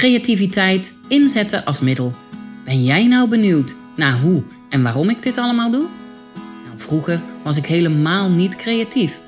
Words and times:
Creativiteit 0.00 0.92
inzetten 1.08 1.64
als 1.64 1.80
middel. 1.80 2.14
Ben 2.64 2.84
jij 2.84 3.06
nou 3.06 3.28
benieuwd 3.28 3.74
naar 3.96 4.18
hoe 4.20 4.42
en 4.68 4.82
waarom 4.82 5.10
ik 5.10 5.22
dit 5.22 5.38
allemaal 5.38 5.70
doe? 5.70 5.86
Nou, 6.64 6.76
vroeger 6.76 7.22
was 7.44 7.56
ik 7.56 7.66
helemaal 7.66 8.30
niet 8.30 8.56
creatief. 8.56 9.20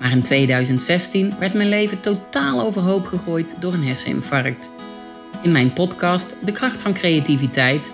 Maar 0.00 0.10
in 0.10 0.22
2016 0.22 1.34
werd 1.38 1.54
mijn 1.54 1.68
leven 1.68 2.00
totaal 2.00 2.60
overhoop 2.60 3.06
gegooid 3.06 3.54
door 3.60 3.72
een 3.72 3.84
herseninfarct. 3.84 4.70
In 5.42 5.52
mijn 5.52 5.72
podcast 5.72 6.36
De 6.44 6.52
kracht 6.52 6.82
van 6.82 6.92
creativiteit 6.92 7.90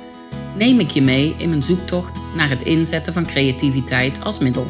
neem 0.56 0.80
ik 0.80 0.90
je 0.90 1.02
mee 1.02 1.34
in 1.38 1.48
mijn 1.48 1.62
zoektocht 1.62 2.12
naar 2.36 2.48
het 2.48 2.62
inzetten 2.62 3.12
van 3.12 3.26
creativiteit 3.26 4.24
als 4.24 4.38
middel. 4.38 4.66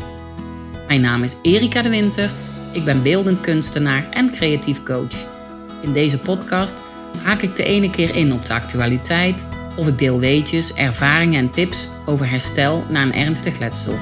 Mijn 0.86 1.00
naam 1.00 1.22
is 1.22 1.36
Erika 1.42 1.82
de 1.82 1.90
Winter, 1.90 2.32
ik 2.72 2.84
ben 2.84 3.02
beeldend 3.02 3.40
kunstenaar 3.40 4.10
en 4.10 4.30
creatief 4.30 4.82
coach. 4.82 5.34
In 5.82 5.92
deze 5.92 6.18
podcast 6.18 6.74
haak 7.22 7.42
ik 7.42 7.56
de 7.56 7.64
ene 7.64 7.90
keer 7.90 8.16
in 8.16 8.32
op 8.32 8.46
de 8.46 8.52
actualiteit 8.52 9.44
of 9.76 9.88
ik 9.88 9.98
deel 9.98 10.18
weetjes, 10.18 10.74
ervaringen 10.74 11.38
en 11.38 11.50
tips 11.50 11.88
over 12.06 12.30
herstel 12.30 12.84
na 12.90 13.02
een 13.02 13.14
ernstig 13.14 13.58
letsel. 13.58 13.98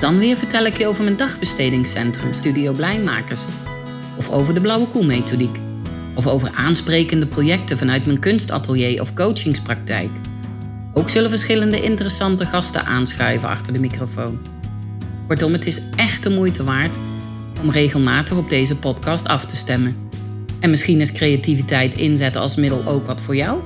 Dan 0.00 0.18
weer 0.18 0.36
vertel 0.36 0.64
ik 0.64 0.78
je 0.78 0.86
over 0.86 1.04
mijn 1.04 1.16
dagbestedingscentrum 1.16 2.32
Studio 2.32 2.72
Blijmakers. 2.72 3.40
Of 4.16 4.30
over 4.30 4.54
de 4.54 4.60
Blauwe 4.60 4.86
Koe 4.86 5.04
methodiek. 5.04 5.56
Of 6.14 6.26
over 6.26 6.50
aansprekende 6.54 7.26
projecten 7.26 7.78
vanuit 7.78 8.06
mijn 8.06 8.18
kunstatelier 8.18 9.00
of 9.00 9.14
coachingspraktijk. 9.14 10.10
Ook 10.92 11.08
zullen 11.08 11.30
verschillende 11.30 11.80
interessante 11.80 12.46
gasten 12.46 12.84
aanschuiven 12.84 13.48
achter 13.48 13.72
de 13.72 13.78
microfoon. 13.78 14.40
Kortom, 15.26 15.52
het 15.52 15.66
is 15.66 15.80
echt 15.96 16.22
de 16.22 16.30
moeite 16.30 16.64
waard 16.64 16.96
om 17.62 17.70
regelmatig 17.70 18.36
op 18.36 18.48
deze 18.48 18.76
podcast 18.76 19.28
af 19.28 19.44
te 19.44 19.56
stemmen. 19.56 20.10
En 20.62 20.70
misschien 20.70 21.00
is 21.00 21.12
creativiteit 21.12 21.94
inzetten 21.94 22.40
als 22.40 22.56
middel 22.56 22.86
ook 22.86 23.04
wat 23.04 23.20
voor 23.20 23.36
jou? 23.36 23.60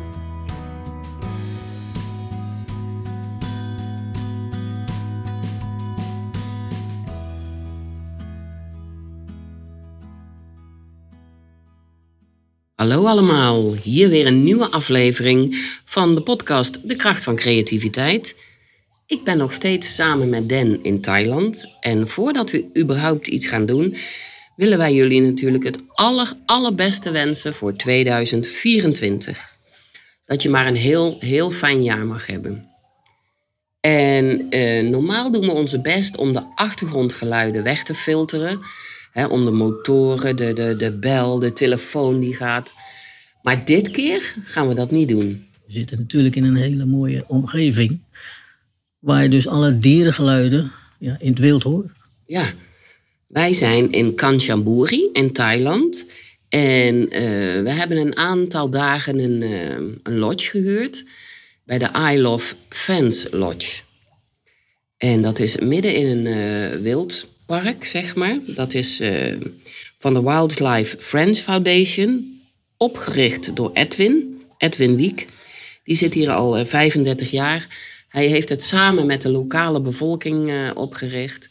Hallo 12.75 13.07
allemaal, 13.07 13.75
hier 13.75 14.09
weer 14.09 14.27
een 14.27 14.45
nieuwe 14.45 14.71
aflevering 14.71 15.57
van 15.85 16.15
de 16.15 16.23
podcast 16.23 16.89
De 16.89 16.97
Kracht 16.97 17.23
van 17.23 17.37
Creativiteit. 17.37 18.37
Ik 19.07 19.25
ben 19.25 19.39
nog 19.39 19.53
steeds 19.53 19.95
samen 19.95 20.29
met 20.29 20.49
Den 20.49 20.85
in 20.85 21.01
Thailand 21.01 21.71
en 21.81 22.09
voordat 22.09 22.51
we 22.51 22.71
überhaupt 22.79 23.27
iets 23.27 23.47
gaan 23.47 23.67
doen, 23.67 23.97
willen 24.57 24.79
wij 24.79 24.95
jullie 24.95 25.21
natuurlijk 25.21 25.65
het 25.65 25.79
aller, 25.89 26.33
allerbeste 26.47 27.11
wensen 27.11 27.55
voor 27.55 27.77
2024. 27.77 29.55
Dat 30.25 30.43
je 30.43 30.49
maar 30.49 30.67
een 30.67 30.77
heel, 30.77 31.17
heel 31.21 31.51
fijn 31.51 31.83
jaar 31.83 32.07
mag 32.07 32.27
hebben. 32.27 32.69
En 33.81 34.47
eh, 34.51 34.89
normaal 34.89 35.33
doen 35.33 35.47
we 35.47 35.53
onze 35.53 35.81
best 35.81 36.17
om 36.17 36.33
de 36.33 36.43
achtergrondgeluiden 36.55 37.63
weg 37.63 37.83
te 37.83 37.95
filteren. 37.95 38.61
Hè, 39.11 39.27
om 39.27 39.45
de 39.45 39.51
motoren, 39.51 40.37
de, 40.37 40.53
de, 40.53 40.77
de 40.77 40.93
bel, 40.93 41.39
de 41.39 41.53
telefoon 41.53 42.21
die 42.21 42.35
gaat. 42.35 42.73
Maar 43.43 43.65
dit 43.65 43.91
keer 43.91 44.35
gaan 44.45 44.69
we 44.69 44.75
dat 44.75 44.91
niet 44.91 45.09
doen. 45.09 45.47
We 45.67 45.73
zitten 45.73 45.99
natuurlijk 45.99 46.37
in 46.37 46.45
een 46.45 46.57
hele 46.57 46.85
mooie 46.85 47.25
omgeving. 47.27 48.01
Waar 48.99 49.23
je 49.23 49.29
dus 49.29 49.47
alle 49.47 49.77
dierengeluiden 49.77 50.73
ja, 50.99 51.17
in 51.19 51.31
het 51.31 51.39
wild 51.39 51.63
hoort. 51.63 51.91
Ja, 52.27 52.53
wij 53.27 53.53
zijn 53.53 53.93
in 53.93 54.15
Kanchanburi 54.15 55.09
in 55.13 55.33
Thailand. 55.33 56.05
En 56.49 56.95
uh, 56.97 57.11
we 57.63 57.71
hebben 57.71 57.97
een 57.97 58.17
aantal 58.17 58.71
dagen 58.71 59.19
een, 59.19 59.43
uh, 59.43 59.71
een 60.03 60.19
lodge 60.19 60.51
gehuurd. 60.51 61.05
Bij 61.65 61.79
de 61.79 61.89
I 62.13 62.21
Love 62.21 62.55
Fans 62.69 63.27
Lodge. 63.31 63.83
En 64.97 65.23
dat 65.23 65.39
is 65.39 65.59
midden 65.59 65.95
in 65.95 66.07
een 66.07 66.27
uh, 66.27 66.81
wildpark, 66.83 67.85
zeg 67.85 68.15
maar. 68.15 68.39
Dat 68.47 68.75
is 68.75 69.01
van 69.97 70.15
de 70.15 70.23
Wildlife 70.23 70.97
Friends 70.99 71.41
Foundation. 71.41 72.41
Opgericht 72.77 73.57
door 73.57 73.71
Edwin, 73.73 74.43
Edwin 74.59 74.97
Wiek. 74.97 75.29
Die 75.85 75.97
zit 75.97 76.15
hier 76.15 76.31
al 76.31 76.65
35 76.65 77.31
jaar. 77.31 77.67
Hij 78.09 78.27
heeft 78.27 78.49
het 78.49 78.63
samen 78.63 79.07
met 79.07 79.23
de 79.23 79.29
lokale 79.29 79.81
bevolking 79.81 80.71
opgericht. 80.75 81.49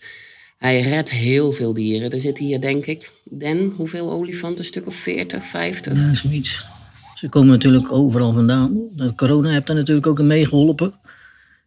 Hij 0.65 0.81
redt 0.81 1.09
heel 1.09 1.51
veel 1.51 1.73
dieren. 1.73 2.11
Er 2.11 2.19
zitten 2.19 2.45
hier, 2.45 2.61
denk 2.61 2.85
ik, 2.85 3.11
Den, 3.23 3.73
hoeveel 3.75 4.11
olifanten? 4.11 4.59
Een 4.59 4.65
stuk 4.65 4.87
of 4.87 4.95
40, 4.95 5.45
50? 5.45 5.97
Ja, 5.97 6.13
zoiets. 6.13 6.65
Ze 7.15 7.29
komen 7.29 7.49
natuurlijk 7.49 7.91
overal 7.91 8.33
vandaan. 8.33 8.87
De 8.95 9.15
corona 9.15 9.49
heeft 9.49 9.67
daar 9.67 9.75
natuurlijk 9.75 10.07
ook 10.07 10.19
in 10.19 10.27
meegeholpen. 10.27 10.93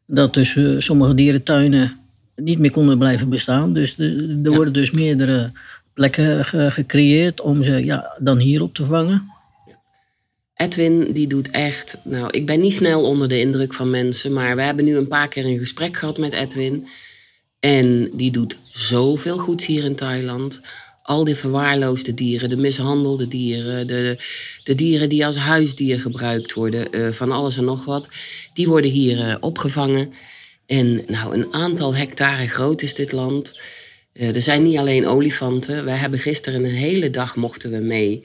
Dat 0.07 0.35
dus 0.35 0.55
uh, 0.55 0.81
sommige 0.81 1.15
dierentuinen 1.15 2.01
niet 2.37 2.59
meer 2.59 2.71
konden 2.71 2.99
blijven 2.99 3.29
bestaan. 3.29 3.73
Dus 3.73 3.99
er 3.99 4.39
ja. 4.43 4.51
worden 4.51 4.73
dus 4.73 4.91
meerdere 4.91 5.53
plekken 5.95 6.45
ge 6.45 6.71
gecreëerd 6.71 7.41
om 7.41 7.63
ze 7.63 7.85
ja, 7.85 8.17
dan 8.19 8.39
hier 8.39 8.63
op 8.63 8.75
te 8.75 8.85
vangen. 8.85 9.31
Edwin 10.55 11.13
die 11.13 11.27
doet 11.27 11.51
echt, 11.51 11.99
nou 12.05 12.29
ik 12.31 12.47
ben 12.47 12.61
niet 12.61 12.75
snel 12.75 13.03
onder 13.03 13.29
de 13.29 13.41
indruk 13.41 13.75
van 13.75 13.91
mensen, 13.91 14.33
maar 14.33 14.57
we 14.57 14.63
hebben 14.63 14.85
nu 14.85 14.97
een 14.97 15.09
paar 15.09 15.29
keer 15.29 15.45
een 15.45 15.59
gesprek 15.59 15.97
gehad 15.97 16.19
met 16.19 16.33
Edwin. 16.33 16.87
En 17.61 18.11
die 18.13 18.31
doet 18.31 18.57
zoveel 18.73 19.39
goeds 19.39 19.67
hier 19.67 19.85
in 19.85 19.97
Thailand. 19.97 20.61
Al 21.03 21.25
die 21.25 21.35
verwaarloosde 21.35 22.15
dieren, 22.15 22.49
de 22.49 22.57
mishandelde 22.57 23.29
dieren, 23.29 23.87
de, 23.87 24.17
de 24.65 24.75
dieren 24.75 25.09
die 25.09 25.27
als 25.27 25.37
huisdier 25.37 26.01
gebruikt 26.01 26.53
worden, 26.53 26.89
uh, 26.91 27.11
van 27.11 27.33
alles 27.33 27.57
en 27.57 27.65
nog 27.65 27.85
wat, 27.85 28.09
die 28.55 28.67
worden 28.69 28.91
hier 28.91 29.19
uh, 29.19 29.35
opgevangen. 29.41 30.13
En 30.67 31.05
nou, 31.07 31.35
een 31.35 31.53
aantal 31.53 31.95
hectare 31.95 32.49
groot 32.49 32.83
is 32.83 32.95
dit 32.95 33.13
land. 33.13 33.61
Uh, 34.13 34.35
er 34.35 34.43
zijn 34.43 34.63
niet 34.63 34.79
alleen 34.79 35.07
olifanten. 35.07 35.85
We 35.85 35.91
hebben 35.91 36.19
gisteren 36.19 36.65
een 36.65 36.71
hele 36.71 37.11
dag 37.11 37.37
mochten 37.37 37.71
we 37.71 37.79
mee. 37.79 38.25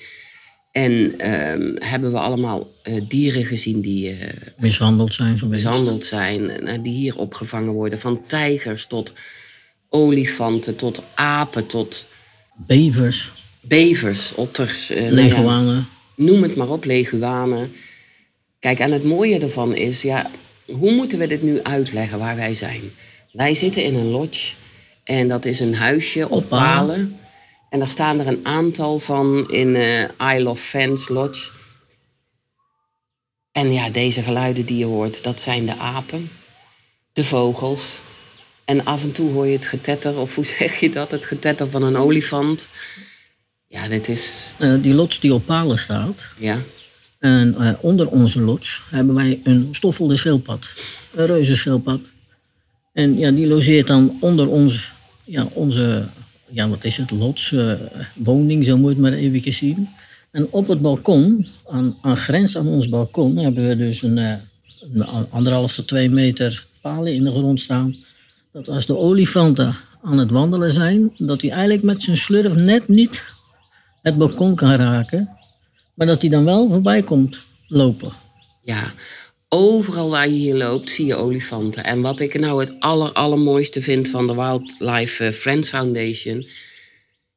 En 0.73 1.13
ehm, 1.17 1.75
hebben 1.75 2.11
we 2.11 2.19
allemaal 2.19 2.71
dieren 3.07 3.45
gezien 3.45 3.81
die 3.81 4.17
mishandeld 4.57 5.13
zijn 5.13 5.39
geweest. 5.39 5.63
Mishandeld 5.63 6.03
zijn, 6.03 6.51
die 6.83 6.93
hier 6.93 7.17
opgevangen 7.17 7.73
worden. 7.73 7.99
Van 7.99 8.21
tijgers 8.27 8.87
tot 8.87 9.13
olifanten 9.89 10.75
tot 10.75 11.03
apen 11.13 11.65
tot... 11.65 12.05
Bevers. 12.55 13.31
Bevers, 13.61 14.35
otters. 14.35 14.87
Leguanen. 14.89 15.65
Nou 15.65 15.75
ja, 15.75 15.85
noem 16.15 16.43
het 16.43 16.55
maar 16.55 16.69
op, 16.69 16.85
leguanen. 16.85 17.71
Kijk, 18.59 18.79
en 18.79 18.91
het 18.91 19.03
mooie 19.03 19.39
ervan 19.39 19.75
is, 19.75 20.01
ja, 20.01 20.31
hoe 20.65 20.91
moeten 20.91 21.17
we 21.17 21.27
dit 21.27 21.41
nu 21.43 21.61
uitleggen 21.61 22.19
waar 22.19 22.35
wij 22.35 22.53
zijn? 22.53 22.81
Wij 23.31 23.53
zitten 23.53 23.83
in 23.83 23.95
een 23.95 24.09
lodge 24.09 24.53
en 25.03 25.27
dat 25.27 25.45
is 25.45 25.59
een 25.59 25.75
huisje 25.75 26.29
op, 26.29 26.49
palen. 26.49 27.17
En 27.73 27.79
daar 27.79 27.87
staan 27.87 28.19
er 28.19 28.27
een 28.27 28.45
aantal 28.45 28.99
van 28.99 29.51
in 29.51 29.67
uh, 29.67 30.03
Isle 30.33 30.49
of 30.49 30.59
Fans 30.59 31.07
Lodge. 31.07 31.49
En 33.51 33.71
ja, 33.73 33.89
deze 33.89 34.21
geluiden 34.21 34.65
die 34.65 34.77
je 34.77 34.85
hoort, 34.85 35.23
dat 35.23 35.39
zijn 35.39 35.65
de 35.65 35.77
apen, 35.77 36.29
de 37.13 37.23
vogels, 37.23 38.01
en 38.65 38.85
af 38.85 39.03
en 39.03 39.11
toe 39.11 39.31
hoor 39.31 39.45
je 39.45 39.53
het 39.53 39.65
getetter, 39.65 40.17
of 40.17 40.35
hoe 40.35 40.45
zeg 40.59 40.79
je 40.79 40.89
dat? 40.89 41.11
Het 41.11 41.25
getetter 41.25 41.67
van 41.67 41.83
een 41.83 41.97
olifant. 41.97 42.67
Ja, 43.67 43.87
dit 43.87 44.07
is. 44.07 44.53
Uh, 44.59 44.81
die 44.81 44.93
lots 44.93 45.19
die 45.19 45.33
op 45.33 45.45
palen 45.45 45.79
staat. 45.79 46.27
Ja. 46.37 46.59
En 47.19 47.55
uh, 47.59 47.71
onder 47.81 48.07
onze 48.07 48.41
lots 48.41 48.81
hebben 48.89 49.15
wij 49.15 49.41
een 49.43 49.67
stoffelde 49.71 50.15
schildpad. 50.15 50.73
Een 51.11 51.25
reuzenschildpad. 51.25 51.99
En 52.91 53.17
ja, 53.17 53.31
die 53.31 53.47
logeert 53.47 53.87
dan 53.87 54.17
onder 54.19 54.47
ons, 54.47 54.91
ja, 55.23 55.47
onze, 55.53 56.09
ja, 56.53 56.69
wat 56.69 56.83
is 56.83 56.97
het, 56.97 57.11
lots, 57.11 57.51
uh, 57.51 57.73
woning, 58.15 58.65
zo 58.65 58.77
moet 58.77 58.89
je 58.89 58.95
het 58.95 59.11
maar 59.11 59.19
even 59.19 59.53
zien. 59.53 59.89
En 60.31 60.47
op 60.49 60.67
het 60.67 60.81
balkon, 60.81 61.47
aan, 61.69 61.97
aan 62.01 62.17
grens 62.17 62.57
aan 62.57 62.67
ons 62.67 62.89
balkon, 62.89 63.37
hebben 63.37 63.67
we 63.67 63.77
dus 63.77 64.01
een, 64.01 64.17
een 64.17 65.05
anderhalf 65.29 65.73
tot 65.73 65.87
twee 65.87 66.09
meter 66.09 66.65
palen 66.81 67.13
in 67.13 67.23
de 67.23 67.31
grond 67.31 67.61
staan 67.61 67.95
dat 68.53 68.69
als 68.69 68.85
de 68.85 68.97
olifanten 68.97 69.75
aan 70.01 70.17
het 70.17 70.31
wandelen 70.31 70.71
zijn, 70.71 71.11
dat 71.17 71.41
hij 71.41 71.49
eigenlijk 71.49 71.83
met 71.83 72.03
zijn 72.03 72.17
slurf 72.17 72.55
net 72.55 72.87
niet 72.87 73.23
het 74.01 74.17
balkon 74.17 74.55
kan 74.55 74.75
raken, 74.75 75.29
maar 75.93 76.07
dat 76.07 76.21
hij 76.21 76.29
dan 76.29 76.45
wel 76.45 76.71
voorbij 76.71 77.01
komt 77.01 77.41
lopen. 77.67 78.11
Ja, 78.61 78.91
overal 79.53 80.09
waar 80.09 80.29
je 80.29 80.35
hier 80.35 80.55
loopt 80.55 80.89
zie 80.89 81.05
je 81.05 81.15
olifanten. 81.15 81.83
En 81.83 82.01
wat 82.01 82.19
ik 82.19 82.39
nou 82.39 82.59
het 82.59 82.73
aller, 82.79 83.11
allermooiste 83.11 83.81
vind 83.81 84.07
van 84.07 84.27
de 84.27 84.35
Wildlife 84.35 85.31
Friends 85.31 85.69
Foundation, 85.69 86.47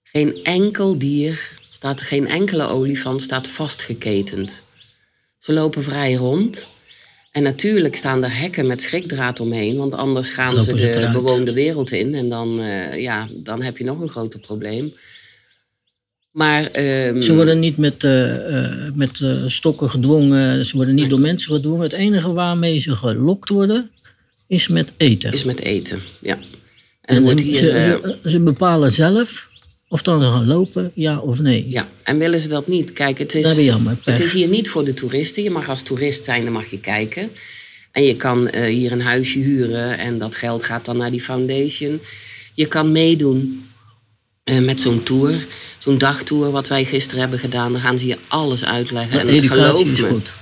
geen 0.03 0.45
enkel 0.45 0.99
dier, 0.99 1.51
staat, 1.71 2.01
geen 2.01 2.29
enkele 2.29 2.67
olifant 2.67 3.23
staat 3.23 3.49
vastgeketend. 3.49 4.63
Ze 5.39 5.53
lopen 5.53 5.83
vrij 5.83 6.15
rond. 6.15 6.69
En 7.33 7.43
natuurlijk 7.43 7.97
staan 7.97 8.25
er 8.25 8.39
hekken 8.39 8.67
met 8.67 8.83
schrikdraad 8.83 9.41
omheen, 9.41 9.77
want 9.77 9.95
anders 9.95 10.31
gaan 10.31 10.61
ze 10.61 10.75
de 10.75 11.11
bewoonde 11.13 11.53
wereld 11.53 11.91
in 11.91 12.15
en 12.15 12.29
dan, 12.29 12.61
uh, 12.61 13.01
ja, 13.01 13.29
dan 13.33 13.63
heb 13.63 13.79
je 13.79 13.85
nog 13.85 14.01
een 14.01 14.09
groter 14.09 14.41
probleem. 14.41 14.95
Maar, 16.37 16.67
ehm, 16.67 17.21
Ze 17.21 17.35
worden 17.35 17.61
niet 17.61 17.77
met, 17.77 18.05
eh, 18.05 18.65
eh, 18.65 18.93
met 18.95 19.21
eh, 19.21 19.43
stokken 19.47 19.91
gedwongen, 19.91 20.65
ze 20.65 20.77
worden 20.77 20.95
niet 20.95 21.11
door 21.11 21.21
mensen 21.21 21.55
gedwongen. 21.55 21.83
Het 21.83 21.93
enige 21.93 22.33
waarmee 22.33 22.79
ze 22.79 22.97
gelokt 22.97 23.49
worden 23.49 23.91
is 24.47 24.69
met 24.69 24.93
eten. 24.97 25.33
is 25.33 25.45
met 25.45 25.61
eten, 25.61 26.01
ja. 26.21 26.35
En, 26.35 26.45
en 27.01 27.17
er 27.17 27.23
wordt 27.23 27.41
en 27.41 27.47
hier, 27.47 27.57
ze, 27.57 28.19
ze, 28.25 28.41
bepalen 28.41 28.93
zelf 28.93 29.49
of 29.89 30.03
dan 30.03 30.23
ze 30.23 30.27
gaan 30.27 30.47
lopen, 30.47 30.91
ja 30.95 31.19
of 31.19 31.41
nee. 31.41 31.69
ja, 31.69 31.89
en 32.03 32.19
willen 32.19 32.41
ze 32.41 32.49
dat 32.49 32.67
niet? 32.67 32.93
Kijk, 32.93 33.19
het 33.19 33.35
is, 33.35 33.65
jammer, 33.65 33.97
het 34.05 34.21
is 34.21 34.33
hier 34.33 34.49
niet 34.49 34.69
voor 34.69 34.85
de 34.85 34.95
toeristen. 34.95 35.43
Je 35.43 35.51
mag 35.51 35.69
als 35.69 35.83
toerist 35.83 36.25
zijn, 36.25 36.45
dan 36.45 36.53
mag 36.53 36.67
je 36.67 36.81
kijken. 36.81 37.31
En 37.93 38.03
je 38.03 38.17
kan 38.17 38.55
hier 38.57 38.93
een 38.93 39.01
huisje 39.01 39.39
huren 39.39 39.99
en 39.99 40.19
dat 40.19 40.35
geld 40.35 40.65
gaat 40.65 40.85
dan 40.85 40.97
naar 40.97 41.11
die 41.11 41.21
foundation. 41.21 42.01
Je 42.55 42.67
kan 42.67 42.93
meedoen 42.93 43.65
met 44.55 44.81
zo'n 44.81 45.03
tour, 45.03 45.47
zo'n 45.79 45.99
dagtour 45.99 46.51
wat 46.51 46.69
wij 46.69 46.85
gisteren 46.85 47.21
hebben 47.21 47.39
gedaan. 47.39 47.73
Dan 47.73 47.81
gaan 47.81 47.99
ze 47.99 48.07
je 48.07 48.19
alles 48.29 48.65
uitleggen. 48.65 49.21
En 49.21 49.43
geloof 49.43 49.85
is 49.85 50.01
me, 50.01 50.09
goed. 50.09 50.33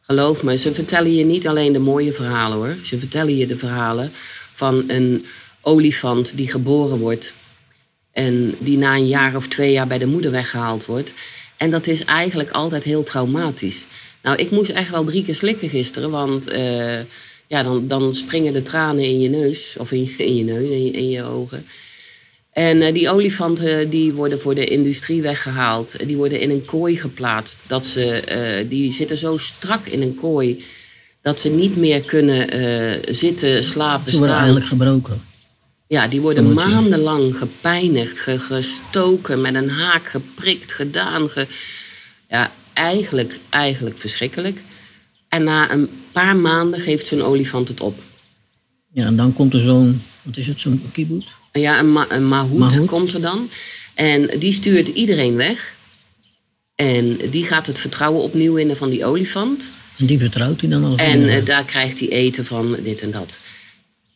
Geloof 0.00 0.42
me, 0.42 0.56
ze 0.56 0.72
vertellen 0.72 1.14
je 1.14 1.24
niet 1.24 1.46
alleen 1.46 1.72
de 1.72 1.78
mooie 1.78 2.12
verhalen 2.12 2.56
hoor. 2.56 2.76
Ze 2.82 2.98
vertellen 2.98 3.36
je 3.36 3.46
de 3.46 3.56
verhalen 3.56 4.10
van 4.50 4.84
een 4.86 5.26
olifant 5.60 6.36
die 6.36 6.50
geboren 6.50 6.98
wordt. 6.98 7.34
En 8.12 8.54
die 8.58 8.78
na 8.78 8.94
een 8.94 9.08
jaar 9.08 9.36
of 9.36 9.48
twee 9.48 9.72
jaar 9.72 9.86
bij 9.86 9.98
de 9.98 10.06
moeder 10.06 10.30
weggehaald 10.30 10.86
wordt. 10.86 11.12
En 11.56 11.70
dat 11.70 11.86
is 11.86 12.04
eigenlijk 12.04 12.50
altijd 12.50 12.84
heel 12.84 13.02
traumatisch. 13.02 13.86
Nou, 14.22 14.36
ik 14.36 14.50
moest 14.50 14.70
echt 14.70 14.90
wel 14.90 15.04
drie 15.04 15.24
keer 15.24 15.34
slikken 15.34 15.68
gisteren. 15.68 16.10
Want 16.10 16.48
eh, 16.48 16.98
ja, 17.46 17.62
dan, 17.62 17.88
dan 17.88 18.12
springen 18.12 18.52
de 18.52 18.62
tranen 18.62 19.04
in 19.04 19.20
je 19.20 19.28
neus. 19.28 19.76
Of 19.78 19.92
in 19.92 20.04
je, 20.04 20.16
in 20.16 20.36
je 20.36 20.44
neus, 20.44 20.68
in 20.68 20.84
je, 20.84 20.90
in 20.90 21.08
je 21.08 21.24
ogen. 21.24 21.66
En 22.60 22.82
eh, 22.82 22.92
die 22.94 23.10
olifanten 23.10 23.90
die 23.90 24.12
worden 24.12 24.40
voor 24.40 24.54
de 24.54 24.64
industrie 24.64 25.22
weggehaald. 25.22 26.06
Die 26.06 26.16
worden 26.16 26.40
in 26.40 26.50
een 26.50 26.64
kooi 26.64 26.96
geplaatst. 26.96 27.58
Dat 27.66 27.84
ze, 27.86 28.04
eh, 28.20 28.68
die 28.68 28.92
zitten 28.92 29.16
zo 29.16 29.36
strak 29.36 29.86
in 29.88 30.02
een 30.02 30.14
kooi 30.14 30.64
dat 31.22 31.40
ze 31.40 31.48
niet 31.50 31.76
meer 31.76 32.02
kunnen 32.04 32.50
eh, 32.50 32.98
zitten, 33.14 33.64
slapen, 33.64 34.10
Ze 34.10 34.16
worden 34.18 34.34
staan. 34.36 34.44
eigenlijk 34.44 34.66
gebroken. 34.66 35.22
Ja, 35.86 36.08
die 36.08 36.20
worden 36.20 36.52
maandenlang 36.54 37.36
gepijnigd, 37.36 38.18
ge- 38.18 38.38
gestoken, 38.38 39.40
met 39.40 39.54
een 39.54 39.70
haak 39.70 40.08
geprikt, 40.08 40.72
gedaan. 40.72 41.28
ge- 41.28 41.46
Ja, 42.28 42.52
eigenlijk, 42.72 43.38
eigenlijk 43.50 43.98
verschrikkelijk. 43.98 44.62
En 45.28 45.44
na 45.44 45.70
een 45.72 45.88
paar 46.12 46.36
maanden 46.36 46.80
geeft 46.80 47.06
zo'n 47.06 47.22
olifant 47.22 47.68
het 47.68 47.80
op. 47.80 47.98
Ja, 48.92 49.06
en 49.06 49.16
dan 49.16 49.32
komt 49.32 49.54
er 49.54 49.60
zo'n, 49.60 50.02
wat 50.22 50.36
is 50.36 50.46
het, 50.46 50.60
zo'n 50.60 50.82
kibbutz? 50.92 51.26
Ja, 51.52 51.78
een, 51.78 52.28
ma 52.28 52.46
komt 52.86 53.12
er 53.12 53.20
dan. 53.20 53.50
En 53.94 54.38
die 54.38 54.52
stuurt 54.52 54.88
iedereen 54.88 55.36
weg. 55.36 55.78
En 56.74 57.18
die 57.30 57.44
gaat 57.44 57.66
het 57.66 57.78
vertrouwen 57.78 58.22
opnieuw 58.22 58.54
winnen 58.54 58.76
van 58.76 58.90
die 58.90 59.04
olifant. 59.04 59.72
En 59.96 60.06
die 60.06 60.18
vertrouwt 60.18 60.60
hij 60.60 60.70
dan 60.70 60.84
als 60.84 61.00
En 61.00 61.28
eh, 61.28 61.44
daar 61.44 61.64
krijgt 61.64 61.98
hij 61.98 62.08
eten 62.08 62.44
van 62.44 62.76
dit 62.82 63.00
en 63.00 63.10
dat. 63.10 63.38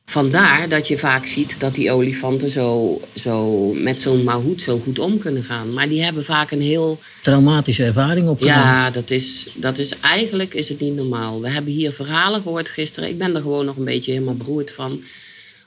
Vandaar 0.05 0.69
dat 0.69 0.89
je 0.89 0.99
vaak 0.99 1.27
ziet 1.27 1.61
dat 1.61 1.75
die 1.75 1.93
olifanten 1.93 2.49
zo, 2.49 3.01
zo 3.15 3.69
met 3.73 4.01
zo'n 4.01 4.25
mahout 4.25 4.61
zo 4.61 4.79
goed 4.79 4.99
om 4.99 5.19
kunnen 5.19 5.45
gaan. 5.45 5.73
Maar 5.73 5.89
die 5.89 6.03
hebben 6.03 6.25
vaak 6.25 6.51
een 6.51 6.63
heel... 6.63 7.01
traumatische 7.23 7.85
ervaring 7.85 8.29
opgedaan. 8.29 8.57
Ja, 8.57 8.91
dat 8.91 9.11
is, 9.11 9.49
dat 9.55 9.79
is 9.79 9.99
eigenlijk 9.99 10.55
is 10.55 10.69
het 10.69 10.81
niet 10.81 10.95
normaal. 10.95 11.41
We 11.41 11.51
hebben 11.51 11.73
hier 11.73 11.93
verhalen 11.93 12.43
gehoord 12.43 12.69
gisteren. 12.69 13.09
Ik 13.09 13.19
ben 13.19 13.35
er 13.35 13.41
gewoon 13.41 13.65
nog 13.65 13.77
een 13.77 13.85
beetje 13.85 14.13
helemaal 14.13 14.37
beroerd 14.37 14.71
van. 14.71 15.03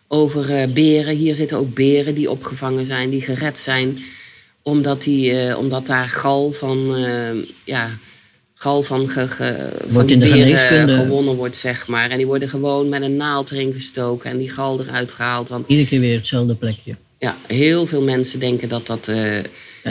Over 0.07 0.55
eh, 0.55 0.67
beren. 0.73 1.15
Hier 1.15 1.33
zitten 1.35 1.57
ook 1.57 1.73
beren 1.73 2.15
die 2.15 2.29
opgevangen 2.31 2.85
zijn, 2.85 3.09
die 3.09 3.21
gered 3.21 3.57
zijn. 3.57 3.97
Omdat, 4.61 5.01
die, 5.03 5.31
eh, 5.31 5.57
omdat 5.57 5.85
daar 5.85 6.07
gal 6.07 6.51
van... 6.51 6.95
eh, 6.95 7.29
ja, 7.63 7.97
gal 8.53 8.81
van, 8.81 9.07
ge, 9.09 9.27
ge- 9.27 9.71
van 9.87 10.09
in 10.09 10.19
de 10.19 10.25
beren 10.25 10.41
geneeskunde- 10.41 10.93
gewonnen 10.93 11.35
wordt, 11.35 11.55
zeg 11.55 11.87
maar. 11.87 12.09
En 12.09 12.17
die 12.17 12.25
worden 12.25 12.49
gewoon 12.49 12.89
met 12.89 13.01
een 13.01 13.15
naald 13.15 13.51
erin 13.51 13.73
gestoken 13.73 14.31
en 14.31 14.37
die 14.37 14.49
gal 14.49 14.79
eruit 14.81 15.11
gehaald. 15.11 15.49
Want 15.49 15.67
Iedere 15.67 15.87
keer 15.87 15.99
weer 15.99 16.15
hetzelfde 16.15 16.55
plekje. 16.55 16.95
ja, 17.19 17.37
heel 17.47 17.85
veel 17.85 18.01
mensen 18.01 18.39
denken 18.39 18.69
dat 18.69 18.87
dat 18.87 19.09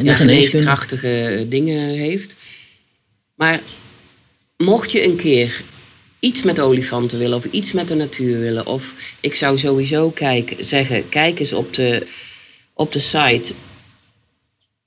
ja, 0.02 0.14
geneeskrachtige 0.14 1.46
dingen 1.48 1.88
heeft. 1.88 2.36
Maar 3.34 3.60
mocht 4.56 4.92
je 4.92 5.04
een 5.04 5.16
keer 5.16 5.62
iets 6.20 6.42
met 6.42 6.60
olifanten 6.60 7.18
willen 7.18 7.36
of 7.36 7.44
iets 7.44 7.72
met 7.72 7.88
de 7.88 7.94
natuur 7.94 8.38
willen, 8.38 8.66
of 8.66 8.94
ik 9.20 9.34
zou 9.34 9.58
sowieso 9.58 10.10
kijken, 10.10 10.64
zeggen: 10.64 11.08
kijk 11.08 11.38
eens 11.38 11.52
op 11.52 11.74
de, 11.74 12.06
op 12.74 12.92
de 12.92 13.00
site 13.00 13.52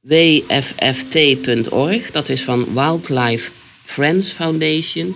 wfft.org, 0.01 1.31
dat 2.11 2.29
is 2.29 2.43
van 2.43 2.73
Wildlife 2.73 3.51
Friends 3.83 4.31
Foundation. 4.31 5.15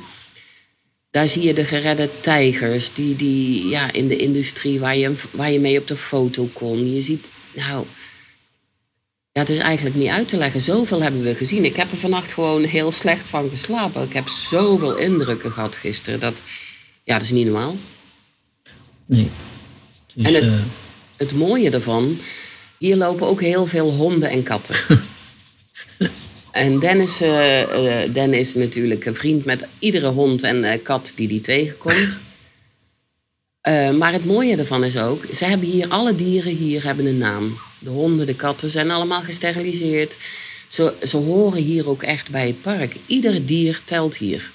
Daar 1.11 1.27
zie 1.27 1.41
je 1.41 1.53
de 1.53 1.63
geredde 1.63 2.09
tijgers 2.21 2.93
die, 2.93 3.15
die 3.15 3.67
ja, 3.67 3.93
in 3.93 4.07
de 4.07 4.15
industrie 4.15 4.79
waar 4.79 4.97
je, 4.97 5.13
waar 5.31 5.51
je 5.51 5.59
mee 5.59 5.79
op 5.79 5.87
de 5.87 5.95
foto 5.95 6.49
kon. 6.53 6.93
Je 6.93 7.01
ziet, 7.01 7.35
nou, 7.51 7.85
ja, 9.33 9.39
het 9.41 9.49
is 9.49 9.57
eigenlijk 9.57 9.95
niet 9.95 10.09
uit 10.09 10.27
te 10.27 10.37
leggen. 10.37 10.61
Zoveel 10.61 11.01
hebben 11.01 11.23
we 11.23 11.35
gezien. 11.35 11.65
Ik 11.65 11.75
heb 11.75 11.91
er 11.91 11.97
vannacht 11.97 12.31
gewoon 12.31 12.63
heel 12.63 12.91
slecht 12.91 13.27
van 13.27 13.49
geslapen. 13.49 14.03
Ik 14.03 14.13
heb 14.13 14.27
zoveel 14.27 14.95
indrukken 14.97 15.51
gehad 15.51 15.75
gisteren. 15.75 16.19
Dat, 16.19 16.33
ja, 17.03 17.13
dat 17.13 17.23
is 17.23 17.31
niet 17.31 17.45
normaal. 17.45 17.77
Nee. 19.05 19.29
Dus, 20.13 20.25
En 20.27 20.33
het- 20.33 20.43
eh, 20.43 20.59
Het 21.17 21.33
mooie 21.33 21.69
daarvan, 21.69 22.19
hier 22.77 22.95
lopen 22.95 23.27
ook 23.27 23.41
heel 23.41 23.65
veel 23.65 23.91
honden 23.91 24.29
en 24.29 24.43
katten. 24.43 24.75
en 26.51 26.79
Dennis, 26.79 27.21
eh, 27.21 27.61
eh, 28.03 28.13
Dennis 28.13 28.47
is 28.47 28.53
natuurlijk 28.53 29.05
een 29.05 29.15
vriend 29.15 29.45
met 29.45 29.67
iedere 29.79 30.07
hond 30.07 30.41
en 30.43 30.81
kat 30.81 31.13
die 31.15 31.27
die 31.27 31.39
tegenkomt. 31.39 32.19
Eh, 33.63 33.91
maar 33.91 34.11
het 34.11 34.25
mooie 34.25 34.57
ervan 34.57 34.83
is 34.83 34.97
ook, 34.97 35.25
ze 35.33 35.45
hebben 35.45 35.67
hier, 35.67 35.87
alle 35.87 36.15
dieren 36.15 36.55
hier 36.55 36.83
hebben 36.83 37.05
een 37.05 37.17
naam. 37.17 37.57
De 37.79 37.89
honden, 37.89 38.25
de 38.25 38.35
katten 38.35 38.69
zijn 38.69 38.91
allemaal 38.91 39.21
gesteriliseerd. 39.21 40.17
Ze, 40.67 40.93
ze 41.03 41.17
horen 41.17 41.61
hier 41.61 41.89
ook 41.89 42.03
echt 42.03 42.29
bij 42.29 42.47
het 42.47 42.61
park. 42.61 42.95
Ieder 43.05 43.45
dier 43.45 43.81
telt 43.83 44.17
hier. 44.17 44.51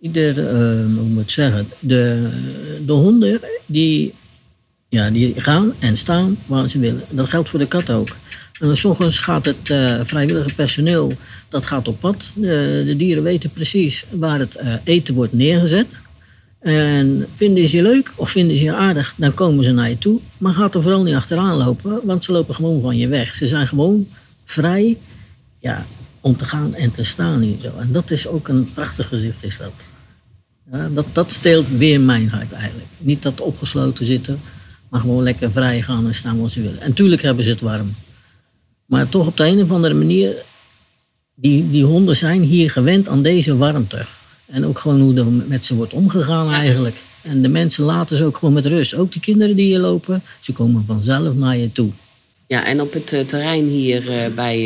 ieder, 0.00 0.48
eh, 0.48 0.94
hoe 0.94 1.08
moet 1.08 1.22
ik 1.22 1.30
zeggen, 1.30 1.68
de, 1.78 2.30
de 2.86 2.92
honden 2.92 3.40
die, 3.66 4.14
ja, 4.88 5.10
die 5.10 5.40
gaan 5.40 5.74
en 5.78 5.96
staan 5.96 6.38
waar 6.46 6.68
ze 6.68 6.78
willen. 6.78 7.04
Dat 7.10 7.28
geldt 7.28 7.48
voor 7.48 7.58
de 7.58 7.68
kat 7.68 7.90
ook. 7.90 8.16
En 8.60 8.76
soms 8.76 9.18
gaat 9.18 9.44
het 9.44 9.70
eh, 9.70 10.00
vrijwillige 10.02 10.54
personeel, 10.54 11.12
dat 11.48 11.66
gaat 11.66 11.88
op 11.88 12.00
pad. 12.00 12.32
De, 12.34 12.82
de 12.86 12.96
dieren 12.96 13.22
weten 13.22 13.50
precies 13.50 14.04
waar 14.10 14.38
het 14.38 14.56
eh, 14.56 14.74
eten 14.84 15.14
wordt 15.14 15.32
neergezet. 15.32 15.86
En 16.66 17.26
vinden 17.34 17.68
ze 17.68 17.76
je 17.76 17.82
leuk 17.82 18.12
of 18.16 18.30
vinden 18.30 18.56
ze 18.56 18.64
je 18.64 18.74
aardig, 18.74 19.14
dan 19.16 19.34
komen 19.34 19.64
ze 19.64 19.72
naar 19.72 19.88
je 19.88 19.98
toe. 19.98 20.20
Maar 20.38 20.52
ga 20.52 20.70
er 20.70 20.82
vooral 20.82 21.02
niet 21.02 21.14
achteraan 21.14 21.56
lopen, 21.56 22.00
want 22.04 22.24
ze 22.24 22.32
lopen 22.32 22.54
gewoon 22.54 22.80
van 22.80 22.96
je 22.96 23.08
weg. 23.08 23.34
Ze 23.34 23.46
zijn 23.46 23.66
gewoon 23.66 24.08
vrij 24.44 24.98
ja, 25.60 25.86
om 26.20 26.36
te 26.36 26.44
gaan 26.44 26.74
en 26.74 26.92
te 26.92 27.04
staan 27.04 27.40
hier 27.40 27.60
zo. 27.60 27.72
En 27.78 27.92
dat 27.92 28.10
is 28.10 28.26
ook 28.26 28.48
een 28.48 28.72
prachtig 28.72 29.08
gezicht, 29.08 29.44
is 29.44 29.58
dat. 29.58 29.92
Ja, 30.72 30.88
dat, 30.88 31.06
dat 31.12 31.32
steelt 31.32 31.66
weer 31.68 32.00
mijn 32.00 32.28
hart 32.28 32.52
eigenlijk. 32.52 32.88
Niet 32.98 33.22
dat 33.22 33.40
opgesloten 33.40 34.06
zitten, 34.06 34.40
maar 34.88 35.00
gewoon 35.00 35.22
lekker 35.22 35.52
vrij 35.52 35.82
gaan 35.82 36.06
en 36.06 36.14
staan 36.14 36.40
wat 36.40 36.50
ze 36.50 36.62
willen. 36.62 36.80
En 36.80 36.92
tuurlijk 36.92 37.22
hebben 37.22 37.44
ze 37.44 37.50
het 37.50 37.60
warm. 37.60 37.94
Maar 38.86 39.08
toch 39.08 39.26
op 39.26 39.36
de 39.36 39.46
een 39.46 39.62
of 39.62 39.70
andere 39.70 39.94
manier, 39.94 40.34
die, 41.34 41.70
die 41.70 41.84
honden 41.84 42.16
zijn 42.16 42.42
hier 42.42 42.70
gewend 42.70 43.08
aan 43.08 43.22
deze 43.22 43.56
warmte. 43.56 44.06
En 44.46 44.66
ook 44.66 44.78
gewoon 44.78 45.00
hoe 45.00 45.16
er 45.18 45.26
met 45.26 45.64
ze 45.64 45.74
wordt 45.74 45.92
omgegaan 45.92 46.52
eigenlijk. 46.52 46.96
En 47.22 47.42
de 47.42 47.48
mensen 47.48 47.84
laten 47.84 48.16
ze 48.16 48.24
ook 48.24 48.36
gewoon 48.36 48.54
met 48.54 48.66
rust. 48.66 48.94
Ook 48.94 49.12
die 49.12 49.20
kinderen 49.20 49.56
die 49.56 49.66
hier 49.66 49.78
lopen, 49.78 50.22
ze 50.40 50.52
komen 50.52 50.84
vanzelf 50.86 51.34
naar 51.34 51.56
je 51.56 51.72
toe. 51.72 51.90
Ja, 52.46 52.66
en 52.66 52.80
op 52.80 52.92
het 52.92 53.12
eh, 53.12 53.20
terrein 53.20 53.64
hier 53.68 54.10
eh, 54.10 54.34
bij 54.34 54.56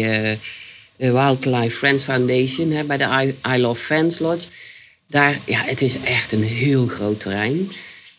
de 0.96 1.12
Wildlife 1.12 1.76
Friends 1.76 2.02
Foundation, 2.02 2.70
hè, 2.70 2.84
bij 2.84 2.96
de 2.96 3.04
I, 3.24 3.54
I 3.54 3.60
Love 3.60 3.80
Fans 3.82 4.18
Lodge, 4.18 4.48
daar, 5.06 5.40
ja, 5.46 5.62
het 5.64 5.80
is 5.80 6.00
echt 6.04 6.32
een 6.32 6.42
heel 6.42 6.86
groot 6.86 7.20
terrein. 7.20 7.70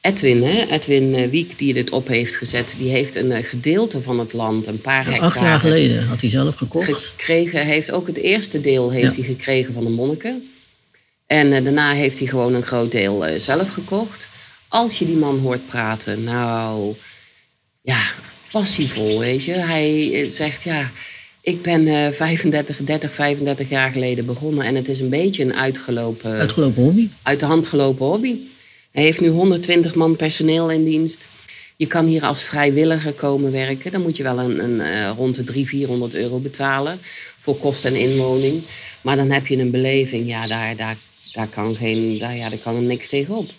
Edwin, 0.01 0.43
hè, 0.43 0.65
Edwin 0.69 1.29
Wiek, 1.29 1.57
die 1.59 1.73
dit 1.73 1.89
op 1.91 2.07
heeft 2.07 2.35
gezet, 2.35 2.73
die 2.77 2.89
heeft 2.89 3.15
een 3.15 3.43
gedeelte 3.43 3.99
van 3.99 4.19
het 4.19 4.33
land, 4.33 4.67
een 4.67 4.81
paar 4.81 5.03
hectare, 5.05 5.21
Acht 5.25 5.39
jaar 5.39 5.59
geleden 5.59 6.05
had 6.07 6.21
hij 6.21 6.29
zelf 6.29 6.55
gekocht. 6.55 6.93
gekregen. 6.93 7.65
Heeft 7.65 7.91
ook 7.91 8.07
het 8.07 8.17
eerste 8.17 8.61
deel 8.61 8.91
heeft 8.91 9.15
Ja. 9.15 9.21
hij 9.21 9.29
gekregen 9.29 9.73
van 9.73 9.83
de 9.83 9.89
monniken. 9.89 10.50
En 11.31 11.53
eh, 11.53 11.63
daarna 11.63 11.91
heeft 11.91 12.19
hij 12.19 12.27
gewoon 12.27 12.53
een 12.53 12.63
groot 12.63 12.91
deel 12.91 13.25
eh, 13.25 13.39
zelf 13.39 13.73
gekocht. 13.73 14.27
Als 14.67 14.99
je 14.99 15.05
die 15.05 15.15
man 15.15 15.39
hoort 15.39 15.67
praten, 15.67 16.23
nou, 16.23 16.95
ja, 17.81 18.01
passievol, 18.51 19.19
weet 19.19 19.43
je. 19.43 19.51
Hij 19.51 20.13
eh, 20.13 20.29
zegt, 20.29 20.63
ja, 20.63 20.91
ik 21.41 21.61
ben 21.61 21.87
eh 21.87 22.11
35, 22.11 22.77
30, 22.77 23.11
35 23.11 23.69
jaar 23.69 23.91
geleden 23.91 24.25
begonnen... 24.25 24.65
en 24.65 24.75
het 24.75 24.87
is 24.87 24.99
een 24.99 25.09
beetje 25.09 25.43
een 25.43 25.55
uitgelopen, 25.55 26.31
Uitgelopen 26.31 26.83
hobby. 26.83 27.09
uit 27.23 27.39
de 27.39 27.45
hand 27.45 27.67
gelopen 27.67 28.05
hobby. 28.05 28.35
Hij 28.91 29.03
heeft 29.03 29.21
nu 29.21 29.27
120 29.27 29.95
man 29.95 30.15
personeel 30.15 30.71
in 30.71 30.85
dienst. 30.85 31.27
Je 31.75 31.87
kan 31.87 32.05
hier 32.05 32.23
als 32.23 32.41
vrijwilliger 32.41 33.13
komen 33.13 33.51
werken. 33.51 33.91
Dan 33.91 34.01
moet 34.01 34.17
je 34.17 34.23
wel 34.23 34.39
een, 34.39 34.63
een, 34.63 35.07
rond 35.15 35.35
de 35.35 35.43
300, 35.43 35.69
400 35.69 36.13
euro 36.13 36.39
betalen 36.39 36.99
voor 37.37 37.57
kost 37.57 37.85
en 37.85 37.95
inwoning. 37.95 38.61
Maar 39.01 39.15
dan 39.15 39.31
heb 39.31 39.47
je 39.47 39.57
een 39.57 39.71
beleving, 39.71 40.27
ja, 40.27 40.47
daar, 40.47 40.75
daar, 40.75 40.97
daar, 41.33 41.47
kan, 41.47 41.75
geen, 41.75 42.17
daar, 42.19 42.35
ja, 42.35 42.49
daar 42.49 42.59
kan 42.59 42.75
er 42.75 42.81
niks 42.81 43.07
tegenop. 43.07 43.49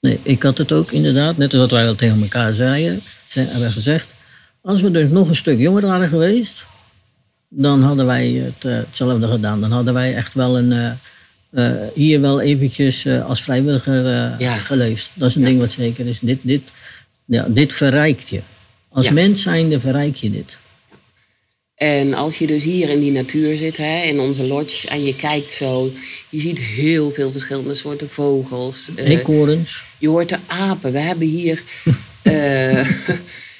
Nee, 0.00 0.20
ik 0.22 0.42
had 0.42 0.58
het 0.58 0.72
ook 0.72 0.92
inderdaad, 0.92 1.36
net 1.36 1.50
als 1.52 1.60
wat 1.60 1.70
wij 1.70 1.88
al 1.88 1.94
tegen 1.94 2.22
elkaar 2.22 2.52
zeiden, 2.52 3.02
zijn, 3.26 3.48
hebben 3.48 3.72
gezegd. 3.72 4.14
Als 4.62 4.80
we 4.80 4.90
dus 4.90 5.10
nog 5.10 5.28
een 5.28 5.34
stuk 5.34 5.58
jonger 5.58 5.86
waren 5.86 6.08
geweest, 6.08 6.66
dan 7.48 7.82
hadden 7.82 8.06
wij 8.06 8.28
het, 8.28 8.64
uh, 8.64 8.74
hetzelfde 8.74 9.28
gedaan. 9.28 9.60
Dan 9.60 9.70
hadden 9.72 9.94
wij 9.94 10.14
echt 10.14 10.34
wel 10.34 10.58
een, 10.58 10.70
uh, 10.70 10.90
uh, 11.50 11.88
hier 11.94 12.20
wel 12.20 12.40
eventjes 12.40 13.06
als 13.06 13.42
vrijwilliger 13.42 14.04
Ja. 14.38 14.54
geleefd. 14.56 15.10
Dat 15.14 15.28
is 15.28 15.34
een 15.34 15.40
Ja. 15.40 15.46
ding 15.46 15.60
wat 15.60 15.72
zeker 15.72 16.06
is. 16.06 16.18
Dit, 16.20 16.38
dit, 16.42 16.72
ja, 17.24 17.46
dit 17.48 17.72
verrijkt 17.72 18.28
je. 18.28 18.40
Als 18.88 19.10
mens 19.10 19.42
zijnde 19.42 19.80
verrijk 19.80 20.16
je 20.16 20.30
dit. 20.30 20.58
En 21.74 22.14
als 22.14 22.38
je 22.38 22.46
dus 22.46 22.62
hier 22.62 22.88
in 22.88 23.00
die 23.00 23.12
natuur 23.12 23.56
zit, 23.56 23.76
hè, 23.76 24.02
in 24.02 24.20
onze 24.20 24.46
lodge, 24.46 24.88
en 24.88 25.04
je 25.04 25.16
kijkt 25.16 25.52
zo, 25.52 25.92
je 26.28 26.40
ziet 26.40 26.58
heel 26.58 27.10
veel 27.10 27.30
verschillende 27.30 27.74
soorten 27.74 28.08
vogels. 28.08 28.88
Eh, 28.96 29.08
Eekhoorns. 29.08 29.84
je 29.98 30.08
hoort 30.08 30.28
de 30.28 30.38
apen. 30.46 30.92
We 30.92 30.98
hebben 30.98 31.28
hier 31.28 31.62
eh, 32.22 32.88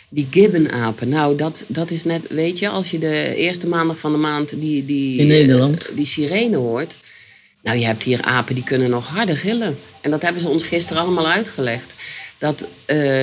die 0.08 0.26
gibbenapen. 0.30 1.08
Nou, 1.08 1.36
dat, 1.36 1.64
dat 1.68 1.90
is 1.90 2.04
net, 2.04 2.28
weet 2.32 2.58
je, 2.58 2.68
als 2.68 2.90
je 2.90 2.98
de 2.98 3.34
eerste 3.36 3.66
maandag 3.66 3.98
van 3.98 4.12
de 4.12 4.18
maand 4.18 4.60
die, 4.60 4.84
die, 4.84 5.18
In 5.18 5.26
Nederland. 5.26 5.88
eh, 5.88 5.96
die 5.96 6.06
sirene 6.06 6.56
hoort. 6.56 6.96
Nou, 7.62 7.78
je 7.78 7.84
hebt 7.86 8.02
hier 8.02 8.22
apen 8.22 8.54
die 8.54 8.64
kunnen 8.64 8.90
nog 8.90 9.06
harder 9.06 9.36
gillen. 9.36 9.78
En 10.00 10.10
dat 10.10 10.22
hebben 10.22 10.40
ze 10.42 10.48
ons 10.48 10.62
gisteren 10.62 11.02
allemaal 11.02 11.28
uitgelegd. 11.28 11.94
Dat 12.38 12.68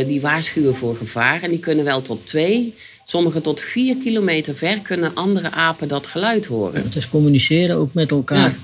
die 0.08 0.22
waarschuwen 0.22 0.76
voor 0.76 0.96
gevaar. 0.96 1.42
En 1.44 1.50
die 1.50 1.60
kunnen 1.60 1.86
wel 1.86 2.02
tot 2.02 2.26
twee, 2.28 2.74
sommige 3.04 3.42
tot 3.42 3.60
vier 3.60 3.98
kilometer 3.98 4.56
ver 4.56 4.82
kunnen 4.82 5.16
andere 5.16 5.52
apen 5.52 5.88
dat 5.88 6.08
geluid 6.08 6.46
horen. 6.46 6.84
Het 6.84 6.96
is 6.96 7.10
communiceren 7.10 7.76
ook 7.76 7.94
met 7.94 8.12
elkaar. 8.12 8.38
Ja. 8.38 8.56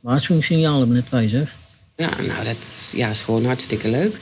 Waarschuwingssignalen, 0.00 0.92
net 0.92 1.10
wij 1.10 1.28
zeg. 1.28 1.54
Ja, 1.96 2.10
nou, 2.26 2.44
dat 2.44 2.92
ja, 2.92 3.10
is 3.10 3.20
gewoon 3.20 3.44
hartstikke 3.44 3.88
leuk. 3.88 4.16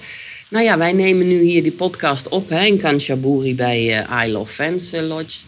Nou 0.51 0.65
ja, 0.65 0.79
wij 0.79 0.93
nemen 0.93 1.27
nu 1.27 1.43
hier 1.43 1.63
die 1.63 1.73
podcast 1.73 2.29
op 2.29 2.49
hè, 2.49 2.65
in 2.65 2.79
Kanchaburi 2.79 3.55
bij 3.55 4.05
eh 4.05 4.27
Isle 4.27 4.39
of 4.39 4.51
Fence 4.51 4.97
eh, 4.97 5.07
Lodge. 5.07 5.45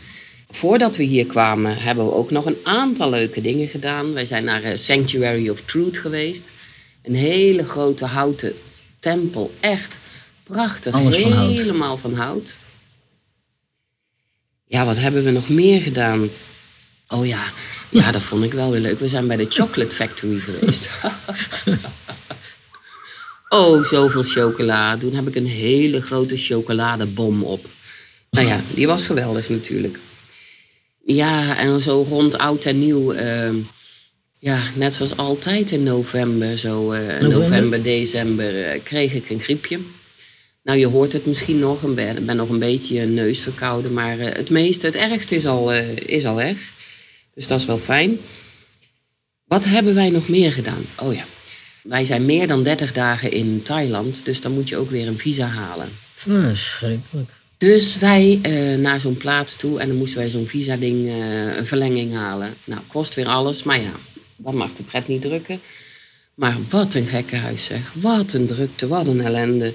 Voordat 0.48 0.96
we 0.96 1.02
hier 1.02 1.26
kwamen 1.26 1.76
hebben 1.78 2.04
we 2.06 2.12
ook 2.12 2.30
nog 2.30 2.46
een 2.46 2.56
aantal 2.62 3.10
leuke 3.10 3.40
dingen 3.40 3.68
gedaan. 3.68 4.12
Wij 4.12 4.25
zijn 4.25 4.44
naar 4.44 4.62
eh, 4.62 4.76
Sanctuary 4.76 5.48
of 5.48 5.60
Truth 5.60 5.98
geweest. 5.98 6.44
Een 7.02 7.14
hele 7.14 7.64
grote 7.64 8.04
houten 8.04 8.54
tempel. 8.98 9.54
Echt 9.60 9.98
prachtig. 10.44 10.94
Alles 10.94 11.16
van 11.16 11.32
hout. 11.32 11.56
Helemaal 11.56 11.96
van 11.96 12.14
hout. 12.14 12.58
Ja, 14.66 14.85
wat 14.85 14.96
hebben 14.96 15.25
we 15.25 15.30
nog 15.30 15.49
meer 15.49 15.82
gedaan? 15.82 16.28
Oh 17.08 17.26
ja, 17.26 17.42
ja, 17.88 18.12
dat 18.12 18.23
vond 18.23 18.44
ik 18.44 18.52
wel 18.52 18.70
weer 18.70 18.80
leuk. 18.80 18.99
We 18.99 19.08
zijn 19.08 19.26
bij 19.26 19.37
de 19.37 19.46
Chocolate 19.49 19.94
Factory 19.94 20.38
geweest. 20.38 20.88
oh, 23.49 23.85
zoveel 23.85 24.23
chocola. 24.23 24.96
Toen 24.96 25.14
heb 25.14 25.28
ik 25.28 25.35
een 25.35 25.46
hele 25.46 26.02
grote 26.02 26.37
chocoladebom 26.37 27.42
op. 27.42 27.66
Nou 28.30 28.46
ja, 28.46 28.61
die 28.75 28.87
was 28.87 29.02
geweldig 29.02 29.49
natuurlijk. 29.49 29.99
Ja, 31.04 31.58
en 31.58 31.80
zo 31.80 32.06
rond 32.08 32.38
oud 32.38 32.64
en 32.64 32.78
nieuw. 32.78 33.12
eh, 33.12 33.50
ja, 34.38 34.62
net 34.75 34.94
zoals 34.94 35.16
altijd 35.16 35.70
in 35.70 35.82
november, 35.82 36.58
zo 36.58 36.90
eh, 36.92 37.00
November? 37.00 37.38
november, 37.38 37.82
december, 37.82 38.62
eh, 38.64 38.80
kreeg 38.82 39.12
ik 39.12 39.30
een 39.30 39.40
griepje. 39.40 39.78
Nou, 40.66 40.78
je 40.78 40.87
hoort 40.87 41.12
het 41.12 41.26
misschien 41.26 41.58
nog. 41.58 41.82
Ik 41.82 41.94
ben, 41.94 42.26
ben 42.26 42.37
nog 42.37 42.49
een 42.49 42.58
beetje 42.58 43.06
neusverkouden. 43.06 43.92
Maar 43.92 44.18
eh, 44.18 44.37
het 44.37 44.50
meeste, 44.50 44.87
het 44.87 44.94
ergste 44.94 45.35
is 45.35 45.46
al, 45.46 45.73
eh, 45.73 45.96
is 45.96 46.25
al 46.25 46.35
weg. 46.35 46.73
Dus 47.35 47.46
dat 47.46 47.61
is 47.61 47.66
wel 47.66 47.78
fijn. 47.78 48.18
Wat 49.44 49.64
hebben 49.64 49.94
wij 49.94 50.11
nog 50.11 50.28
meer 50.28 50.52
gedaan? 50.52 50.85
Oh 50.96 51.14
ja. 51.14 51.25
Wij 51.82 52.04
zijn 52.04 52.25
meer 52.25 52.46
dan 52.46 52.62
30 52.62 52.92
dagen 52.92 53.30
in 53.30 53.62
Thailand. 53.62 54.25
Dus 54.25 54.40
dan 54.40 54.52
moet 54.52 54.68
je 54.68 54.76
ook 54.76 54.90
weer 54.90 55.08
een 55.08 55.18
visa 55.18 55.46
halen. 55.46 55.88
Verschrikkelijk. 56.12 57.30
Dus 57.56 57.99
wij 57.99 58.38
eh, 58.42 58.78
naar 58.78 59.00
zo'n 59.00 59.16
plaats 59.16 59.56
toe. 59.56 59.80
En 59.80 59.88
dan 59.88 59.96
moesten 59.96 60.18
wij 60.18 60.30
zo'n 60.30 60.46
visa-ding, 60.46 61.08
een 61.56 61.66
verlenging 61.66 62.14
halen. 62.14 62.54
Nou, 62.64 62.80
kost 62.87 63.14
weer 63.14 63.26
alles. 63.26 63.62
Maar 63.62 63.80
ja, 63.80 63.92
dat 64.37 64.54
mag 64.54 64.73
de 64.73 64.82
pret 64.82 65.08
niet 65.08 65.23
drukken. 65.23 65.61
Maar 66.35 66.56
wat 66.70 66.94
een 66.94 67.06
gekke 67.06 67.37
huis 67.37 67.64
zeg. 67.64 67.92
Wat 67.94 68.32
een 68.32 68.46
drukte, 68.46 68.87
wat 68.87 69.06
een 69.06 69.20
ellende. 69.20 69.75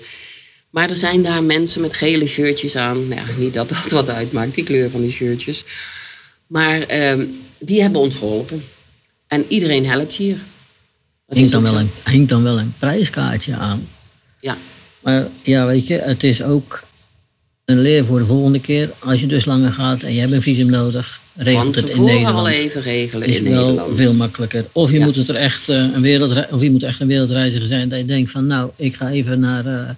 Maar 0.71 0.89
er 0.89 0.95
zijn 0.95 1.23
daar 1.23 1.43
mensen 1.43 1.81
met 1.81 1.93
gele 1.93 2.27
shirtjes 2.27 2.75
aan. 2.75 3.07
Nou 3.07 3.21
ja, 3.21 3.27
niet 3.37 3.53
dat 3.53 3.69
dat 3.69 3.89
wat 3.89 4.09
uitmaakt, 4.09 4.55
die 4.55 4.63
kleur 4.63 4.89
van 4.89 5.01
die 5.01 5.11
shirtjes. 5.11 5.63
Maar 6.47 6.81
ehm, 6.81 7.25
die 7.59 7.81
hebben 7.81 8.01
ons 8.01 8.15
geholpen. 8.15 8.63
En 9.27 9.45
iedereen 9.47 9.85
helpt 9.85 10.13
hier. 10.15 10.37
Is 11.27 11.51
dan, 11.51 11.63
wel 11.63 11.79
een, 12.03 12.27
dan 12.27 12.43
wel 12.43 12.59
een 12.59 12.73
prijskaartje 12.79 13.55
aan. 13.55 13.87
Ja, 14.39 14.57
Maar 14.99 15.27
ja, 15.43 15.65
weet 15.65 15.87
je, 15.87 15.93
het 15.97 16.23
is 16.23 16.41
ook 16.43 16.83
een 17.65 17.79
leer 17.81 18.05
voor 18.05 18.19
de 18.19 18.25
volgende 18.25 18.59
keer. 18.61 18.89
Als 18.99 19.19
je 19.19 19.27
dus 19.27 19.45
langer 19.45 19.71
gaat 19.71 20.03
en 20.03 20.13
je 20.13 20.19
hebt 20.19 20.31
een 20.31 20.41
visum 20.41 20.69
nodig, 20.69 21.21
regelt 21.35 21.75
het 21.75 21.89
in 21.89 22.03
Nederland. 22.03 22.37
al 22.37 22.47
even 22.49 22.81
regelen 22.81 23.27
is 23.27 23.37
in 23.37 23.43
wel 23.49 23.65
Nederland. 23.67 23.97
veel 23.97 24.13
makkelijker. 24.13 24.65
Of 24.71 24.91
je 24.91 24.97
Ja. 24.99 25.05
moet 25.05 25.15
het 25.15 25.27
er 25.29 25.35
echt 25.35 25.69
eh, 25.69 25.75
een 25.77 26.01
wereldre- 26.01 26.47
of 26.51 26.61
je 26.61 26.71
moet 26.71 26.83
echt 26.83 26.99
een 26.99 27.07
wereldreiziger 27.07 27.67
zijn 27.67 27.89
dat 27.89 27.99
je 27.99 28.05
denkt 28.05 28.31
van 28.31 28.47
nou, 28.47 28.71
ik 28.75 28.95
ga 28.95 29.09
even 29.09 29.39
naar 29.39 29.65
eh, 29.65 29.89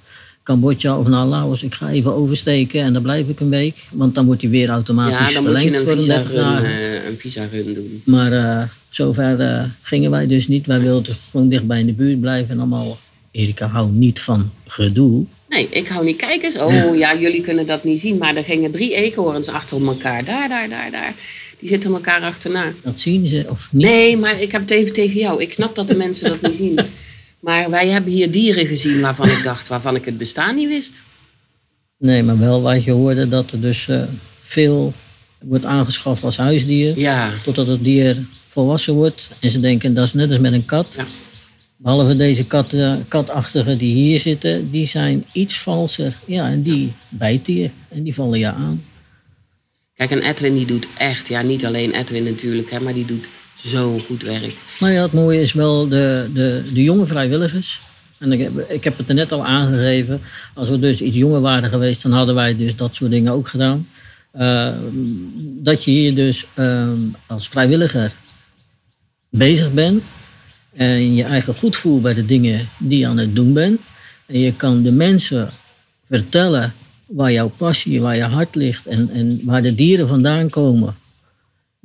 Cambodja 0.43 0.99
of 0.99 1.07
naar 1.07 1.25
Laos, 1.25 1.63
ik 1.63 1.73
ga 1.73 1.89
even 1.89 2.13
oversteken 2.13 2.81
en 2.81 2.93
dan 2.93 3.01
blijf 3.01 3.27
ik 3.27 3.39
een 3.39 3.49
week, 3.49 3.83
want 3.91 4.15
dan 4.15 4.25
wordt 4.25 4.41
die 4.41 4.49
weer 4.49 4.69
automatisch 4.69 5.27
Ja, 5.27 5.33
dan 5.33 5.43
moet 5.43 5.61
je 5.61 5.77
verlengd 5.77 5.89
een 5.89 5.97
visa, 5.97 6.15
30 6.15 6.31
run, 6.31 6.63
eh, 6.63 7.05
een 7.05 7.17
visa 7.17 7.45
run 7.51 7.73
doen. 7.73 8.01
Maar 8.05 8.31
eh, 8.31 8.63
zover 8.89 9.39
eh, 9.39 9.63
gingen 9.81 10.11
wij 10.11 10.27
dus 10.27 10.47
niet. 10.47 10.65
Wij 10.65 10.79
wilden 10.79 11.15
gewoon 11.31 11.49
dichtbij 11.49 11.79
in 11.79 11.85
de 11.85 11.93
buurt 11.93 12.21
blijven 12.21 12.49
en 12.49 12.59
allemaal. 12.59 12.97
Erika 13.31 13.67
houdt 13.67 13.93
niet 13.93 14.19
van 14.19 14.51
gedoe. 14.67 15.25
Nee, 15.49 15.67
ik 15.69 15.87
hou 15.87 16.05
niet. 16.05 16.15
Kijk 16.15 16.43
eens. 16.43 16.57
Oh 16.57 16.97
ja, 16.97 17.15
jullie 17.15 17.41
kunnen 17.41 17.65
dat 17.65 17.83
niet 17.83 17.99
zien. 17.99 18.17
Maar 18.17 18.35
er 18.35 18.43
gingen 18.43 18.71
drie 18.71 18.95
eekhoorns 18.95 19.47
achter 19.47 19.85
elkaar. 19.85 20.25
Daar, 20.25 20.49
daar, 20.49 20.69
daar, 20.69 20.91
daar. 20.91 21.13
Die 21.59 21.69
zitten 21.69 21.93
elkaar 21.93 22.21
achterna. 22.21 22.73
Dat 22.83 22.99
zien 22.99 23.27
ze 23.27 23.45
of 23.49 23.67
niet. 23.71 23.85
Nee, 23.85 24.17
maar 24.17 24.41
ik 24.41 24.51
heb 24.51 24.61
het 24.61 24.69
even 24.69 24.93
tegen 24.93 25.19
jou. 25.19 25.41
Ik 25.41 25.53
snap 25.53 25.75
dat 25.75 25.87
de 25.87 25.95
mensen 25.95 26.29
dat 26.29 26.41
niet 26.41 26.55
zien. 26.55 26.79
Maar 27.43 27.69
wij 27.69 27.87
hebben 27.87 28.11
hier 28.11 28.31
dieren 28.31 28.65
gezien 28.65 29.01
waarvan 29.01 29.27
ik 29.29 29.43
dacht, 29.43 29.67
waarvan 29.67 29.95
ik 29.95 30.05
het 30.05 30.17
bestaan 30.17 30.55
niet 30.55 30.67
wist. 30.67 31.03
Nee, 31.97 32.23
maar 32.23 32.37
wel 32.39 32.61
wat 32.61 32.83
je 32.83 32.91
hoorde 32.91 33.27
dat 33.29 33.51
er 33.51 33.61
dus 33.61 33.87
eh, 33.87 34.03
veel 34.41 34.93
wordt 35.39 35.65
aangeschaft 35.65 36.23
als 36.23 36.37
huisdier. 36.37 36.99
Ja, 36.99 37.31
Totdat 37.43 37.67
het 37.67 37.83
dier 37.83 38.17
volwassen 38.47 38.93
wordt. 38.93 39.29
En 39.39 39.49
ze 39.49 39.59
denken 39.59 39.93
dat 39.93 40.05
is 40.05 40.13
net 40.13 40.29
als 40.29 40.39
met 40.39 40.53
een 40.53 40.65
kat. 40.65 40.87
ja. 40.97 41.05
Behalve 41.77 42.15
deze 42.15 42.45
kat, 42.45 42.73
eh, 42.73 42.93
katachtigen 43.07 43.77
die 43.77 43.93
hier 43.93 44.19
zitten, 44.19 44.71
die 44.71 44.85
zijn 44.85 45.25
iets 45.31 45.59
valser. 45.59 46.17
Ja, 46.25 46.49
en 46.49 46.61
die 46.61 46.93
bijten 47.09 47.53
je 47.53 47.69
en 47.89 48.03
die 48.03 48.13
vallen 48.13 48.39
je 48.39 48.51
aan. 48.51 48.83
Kijk, 49.93 50.11
en 50.11 50.21
Edwin 50.21 50.55
die 50.55 50.65
doet 50.65 50.87
echt, 50.97 51.27
ja, 51.27 51.41
niet 51.41 51.65
alleen 51.65 51.91
Edwin 51.93 52.23
natuurlijk, 52.23 52.71
hè, 52.71 52.79
maar 52.79 52.93
die 52.93 53.05
doet 53.05 53.25
zo 53.65 53.99
goed 53.99 54.21
werk. 54.21 54.53
Nou 54.79 54.93
ja, 54.93 55.01
het 55.01 55.13
mooie 55.13 55.41
is 55.41 55.53
wel 55.53 55.87
de, 55.87 56.29
de, 56.33 56.63
de 56.73 56.83
jonge 56.83 57.05
vrijwilligers. 57.05 57.81
En 58.17 58.31
ik 58.31 58.39
heb, 58.39 58.69
ik 58.69 58.83
heb 58.83 58.97
het 58.97 59.09
er 59.09 59.15
net 59.15 59.31
al 59.31 59.45
aangegeven. 59.45 60.21
Als 60.53 60.69
we 60.69 60.79
dus 60.79 61.01
iets 61.01 61.17
jonger 61.17 61.41
waren 61.41 61.69
geweest, 61.69 62.01
dan 62.01 62.11
hadden 62.11 62.35
wij 62.35 62.57
dus 62.57 62.75
dat 62.75 62.95
soort 62.95 63.11
dingen 63.11 63.33
ook 63.33 63.47
gedaan. 63.47 63.87
Eh, 64.31 64.73
dat 65.39 65.83
je 65.83 65.91
hier 65.91 66.15
dus 66.15 66.45
ehm, 66.53 66.97
als 67.25 67.47
vrijwilliger 67.47 68.13
bezig 69.29 69.73
bent. 69.73 70.03
En 70.73 71.15
je 71.15 71.23
eigen 71.23 71.55
goed 71.55 71.75
voelt 71.75 72.01
bij 72.01 72.13
de 72.13 72.25
dingen 72.25 72.69
die 72.77 72.99
je 72.99 73.07
aan 73.07 73.17
het 73.17 73.35
doen 73.35 73.53
bent. 73.53 73.79
En 74.25 74.39
je 74.39 74.55
kan 74.55 74.83
de 74.83 74.91
mensen 74.91 75.51
vertellen 76.05 76.73
waar 77.05 77.31
jouw 77.31 77.51
passie, 77.57 78.01
waar 78.01 78.15
je 78.15 78.23
hart 78.23 78.55
ligt 78.55 78.85
en, 78.85 79.09
en 79.09 79.41
waar 79.43 79.61
de 79.61 79.75
dieren 79.75 80.07
vandaan 80.07 80.49
komen 80.49 80.95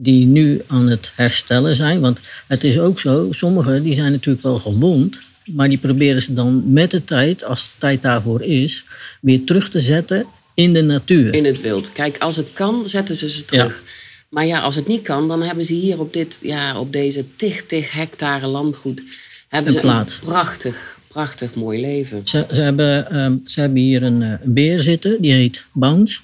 die 0.00 0.26
nu 0.26 0.62
aan 0.66 0.88
het 0.88 1.12
herstellen 1.14 1.74
zijn. 1.74 2.00
Want 2.00 2.20
het 2.46 2.64
is 2.64 2.78
ook 2.78 3.00
zo, 3.00 3.26
sommigen 3.30 3.82
die 3.82 3.94
zijn 3.94 4.12
natuurlijk 4.12 4.44
wel 4.44 4.58
gewond, 4.58 5.22
maar 5.44 5.68
die 5.68 5.78
proberen 5.78 6.22
ze 6.22 6.34
dan 6.34 6.72
met 6.72 6.90
de 6.90 7.04
tijd, 7.04 7.44
als 7.44 7.62
de 7.62 7.78
tijd 7.78 8.02
daarvoor 8.02 8.42
is, 8.42 8.84
weer 9.20 9.44
terug 9.44 9.70
te 9.70 9.80
zetten 9.80 10.26
in 10.54 10.72
de 10.72 10.82
natuur. 10.82 11.34
In 11.34 11.44
het 11.44 11.60
wild. 11.60 11.92
Kijk, 11.92 12.18
als 12.18 12.36
het 12.36 12.52
kan, 12.52 12.88
zetten 12.88 13.14
ze 13.14 13.28
ze 13.28 13.44
terug. 13.44 13.82
Maar 14.30 14.46
ja, 14.46 14.60
als 14.60 14.74
het 14.74 14.86
niet 14.86 15.02
kan, 15.02 15.28
dan 15.28 15.42
hebben 15.42 15.64
ze 15.64 15.72
hier 15.72 16.00
op, 16.00 16.12
dit, 16.12 16.38
ja, 16.42 16.80
op 16.80 16.92
deze 16.92 17.24
tig, 17.36 17.66
tig 17.66 17.92
hectare 17.92 18.46
landgoed... 18.46 19.02
hebben 19.48 19.72
Een 19.72 19.78
ze 19.78 19.84
plaats. 19.84 20.14
een 20.14 20.20
prachtig, 20.20 20.98
prachtig 21.08 21.54
mooi 21.54 21.80
leven. 21.80 22.20
Ze, 22.24 22.46
ze, 22.52 22.60
hebben, 22.60 23.10
ehm, 23.10 23.36
ze 23.44 23.60
hebben 23.60 23.82
hier 23.82 24.02
een, 24.02 24.22
eh, 24.22 24.32
een 24.44 24.54
beer 24.54 24.80
zitten, 24.80 25.22
die 25.22 25.32
heet 25.32 25.64
Bounce. 25.72 26.20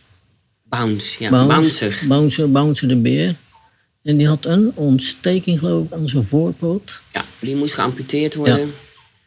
Bounce, 0.65 1.17
ja. 1.19 1.31
Bounce, 1.31 1.49
Bouncer. 1.49 1.99
Bouncer, 2.09 2.51
Bouncer 2.51 2.89
de 2.89 2.97
beer. 2.97 3.35
En 4.05 4.17
die 4.17 4.27
had 4.27 4.45
een 4.45 4.73
ontsteking, 4.75 5.59
geloof 5.59 5.85
ik, 5.85 5.93
aan 5.93 6.09
zijn 6.09 6.25
voorpoot. 6.25 7.03
Ja, 7.13 7.25
die 7.39 7.57
moest 7.57 7.75
geamputeerd 7.75 8.35
worden. 8.35 8.71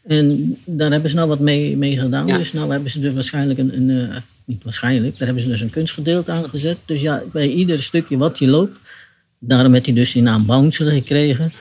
En 0.08 0.58
daar 0.66 0.92
hebben 0.92 1.10
ze 1.10 1.16
nou 1.16 1.28
wat 1.28 1.40
mee, 1.40 1.78
mee 1.78 1.98
gedaan. 1.98 2.28
Dus 2.28 2.54
nou 2.54 2.72
hebben 2.72 2.90
ze 2.90 3.00
dus 3.00 3.14
waarschijnlijk 3.14 3.60
een, 3.60 3.78
een 3.78 4.10
eh, 4.10 4.16
niet 4.46 4.64
waarschijnlijk, 4.64 5.18
daar 5.18 5.26
hebben 5.26 5.44
ze 5.44 5.50
dus 5.50 5.62
een 5.62 5.70
kunstgedeelte 5.70 6.32
aan 6.32 6.50
gezet. 6.50 6.78
Dus 6.86 7.02
ja, 7.02 7.24
bij 7.32 7.48
ieder 7.48 7.84
stukje 7.84 8.18
wat 8.18 8.40
hij 8.40 8.48
loopt, 8.48 8.80
daarom 9.40 9.74
heeft 9.74 9.86
hij 9.86 9.96
dus 9.96 10.12
die 10.12 10.22
naam 10.22 10.46
Bouncer 10.46 10.92
gekregen. 10.92 11.54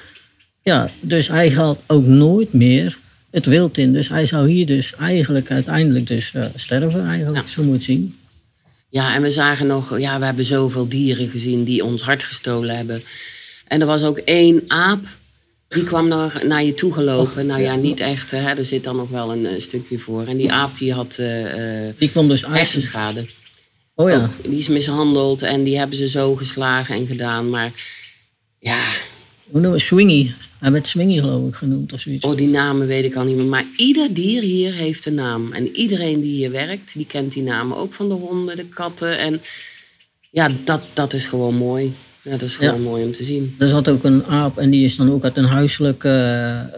Ja, 0.62 0.90
dus 1.00 1.28
hij 1.28 1.50
gaat 1.50 1.78
ook 1.86 2.06
nooit 2.06 2.52
meer 2.52 2.98
het 3.30 3.46
wild 3.46 3.78
in. 3.78 3.92
Dus 3.92 4.08
hij 4.08 4.26
zou 4.26 4.48
hier 4.48 4.66
dus 4.66 4.94
eigenlijk 4.94 5.50
uiteindelijk 5.50 6.06
dus 6.06 6.32
uh, 6.36 6.44
sterven, 6.54 7.06
eigenlijk, 7.06 7.48
zo 7.48 7.62
moet 7.62 7.84
je 7.84 7.92
zien. 7.92 8.16
Ja, 8.88 9.14
en 9.14 9.22
we 9.22 9.30
zagen 9.30 9.66
nog, 9.66 9.98
ja, 9.98 10.18
we 10.18 10.24
hebben 10.24 10.44
zoveel 10.44 10.88
dieren 10.88 11.28
gezien 11.28 11.64
die 11.64 11.84
ons 11.84 12.02
hart 12.02 12.22
gestolen 12.22 12.76
hebben. 12.76 13.02
En 13.66 13.80
er 13.80 13.86
was 13.86 14.02
ook 14.02 14.18
één 14.18 14.64
aap, 14.66 15.06
die 15.68 15.84
kwam 15.84 16.08
naar, 16.08 16.42
naar 16.46 16.64
je 16.64 16.74
toe 16.74 16.92
gelopen. 16.92 17.46
nou 17.46 17.60
ja, 17.60 17.74
niet 17.74 18.00
echt, 18.00 18.30
hè, 18.30 18.54
er 18.54 18.64
zit 18.64 18.84
dan 18.84 18.96
nog 18.96 19.08
wel 19.08 19.32
een, 19.32 19.60
stukje 19.60 19.98
voor. 19.98 20.26
En 20.26 20.36
die 20.36 20.52
aap 20.52 20.76
die 20.76 20.92
had 20.92 21.16
uh, 21.20 21.28
die 21.98 22.10
kwam 22.10 22.28
dus 22.28 22.46
hersenschade. 22.46 23.28
Oh 23.94 24.10
ja. 24.10 24.22
Ook, 24.22 24.44
die 24.44 24.58
is 24.58 24.68
mishandeld 24.68 25.42
en 25.42 25.64
die 25.64 25.78
hebben 25.78 25.96
ze 25.96 26.08
zo 26.08 26.34
geslagen 26.34 26.94
en 26.94 27.06
gedaan. 27.06 27.50
Maar 27.50 27.72
ja. 28.58 28.84
Hoe 29.50 29.60
noemen 29.60 29.78
we 29.78 29.84
Swingy? 29.84 30.30
Hij 30.58 30.72
werd 30.72 30.86
Swingy 30.86 31.18
geloof 31.18 31.48
ik 31.48 31.54
genoemd 31.54 31.92
of 31.92 32.00
zoiets. 32.00 32.24
Oh, 32.24 32.36
die 32.36 32.48
namen 32.48 32.86
weet 32.86 33.04
ik 33.04 33.14
al 33.14 33.24
niet 33.24 33.36
meer. 33.36 33.44
Maar 33.44 33.64
ieder 33.76 34.14
dier 34.14 34.42
hier 34.42 34.72
heeft 34.72 35.06
een 35.06 35.14
naam. 35.14 35.52
En 35.52 35.76
iedereen 35.76 36.20
die 36.20 36.34
hier 36.34 36.50
werkt, 36.50 36.92
die 36.94 37.06
kent 37.06 37.32
die 37.32 37.42
namen. 37.42 37.76
Ook 37.76 37.92
van 37.92 38.08
de 38.08 38.14
honden, 38.14 38.56
de 38.56 38.66
katten. 38.66 39.18
En 39.18 39.40
ja, 40.30 40.50
dat, 40.64 40.82
dat 40.92 41.12
is 41.12 41.24
gewoon 41.24 41.54
mooi. 41.54 41.92
Ja, 42.22 42.30
dat 42.30 42.42
is 42.42 42.56
gewoon 42.56 42.82
mooi 42.82 43.04
om 43.04 43.12
te 43.12 43.24
zien. 43.24 43.54
Er 43.58 43.68
zat 43.68 43.88
ook 43.88 44.04
een 44.04 44.24
aap 44.24 44.58
en 44.58 44.70
die 44.70 44.84
is 44.84 44.96
dan 44.96 45.10
ook 45.10 45.24
uit 45.24 45.36
een 45.36 45.44
huiselijke 45.44 46.08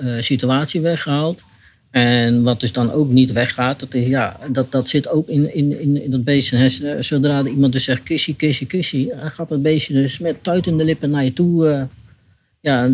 uh, 0.02 0.20
situatie 0.20 0.80
weggehaald. 0.80 1.42
En 1.90 2.42
wat 2.42 2.60
dus 2.60 2.72
dan 2.72 2.92
ook 2.92 3.10
niet 3.10 3.32
weggaat, 3.32 3.80
dat, 3.80 3.94
is, 3.94 4.06
ja, 4.06 4.40
dat, 4.52 4.72
dat 4.72 4.88
zit 4.88 5.08
ook 5.08 5.28
in, 5.28 5.54
in, 5.54 5.80
in, 5.80 6.02
in 6.02 6.10
dat 6.10 6.24
beestje. 6.24 6.96
Zodra 7.00 7.44
iemand 7.44 7.72
dus 7.72 7.84
zegt 7.84 8.02
kussie, 8.02 8.36
kussie, 8.36 8.66
kussie, 8.66 9.12
gaat 9.16 9.50
het 9.50 9.62
beestje 9.62 9.94
dus 9.94 10.18
met 10.18 10.44
tuit 10.44 10.66
in 10.66 10.78
de 10.78 10.84
lippen 10.84 11.10
naar 11.10 11.24
je 11.24 11.32
toe. 11.32 11.88
Ja, 12.60 12.90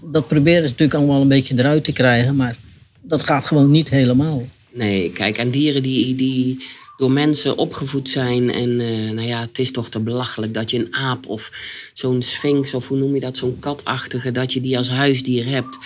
dat 0.00 0.28
proberen 0.28 0.62
ze 0.62 0.70
natuurlijk 0.70 0.98
allemaal 0.98 1.20
een 1.20 1.28
beetje 1.28 1.58
eruit 1.58 1.84
te 1.84 1.92
krijgen, 1.92 2.36
maar 2.36 2.56
dat 3.00 3.22
gaat 3.22 3.44
gewoon 3.44 3.70
niet 3.70 3.88
helemaal. 3.88 4.46
Nee, 4.72 5.12
kijk, 5.12 5.38
en 5.38 5.50
dieren 5.50 5.82
die, 5.82 6.14
die 6.14 6.64
door 6.96 7.10
mensen 7.10 7.58
opgevoed 7.58 8.08
zijn. 8.08 8.52
En 8.52 8.80
uh, 8.80 9.10
nou 9.10 9.26
ja, 9.26 9.40
het 9.40 9.58
is 9.58 9.70
toch 9.72 9.88
te 9.88 10.00
belachelijk 10.00 10.54
dat 10.54 10.70
je 10.70 10.78
een 10.78 10.94
aap 10.94 11.26
of 11.26 11.50
zo'n 11.92 12.22
sphinx 12.22 12.74
of 12.74 12.88
hoe 12.88 12.98
noem 12.98 13.14
je 13.14 13.20
dat, 13.20 13.36
zo'n 13.36 13.58
katachtige, 13.58 14.32
dat 14.32 14.52
je 14.52 14.60
die 14.60 14.78
als 14.78 14.88
huisdier 14.88 15.46
hebt. 15.46 15.78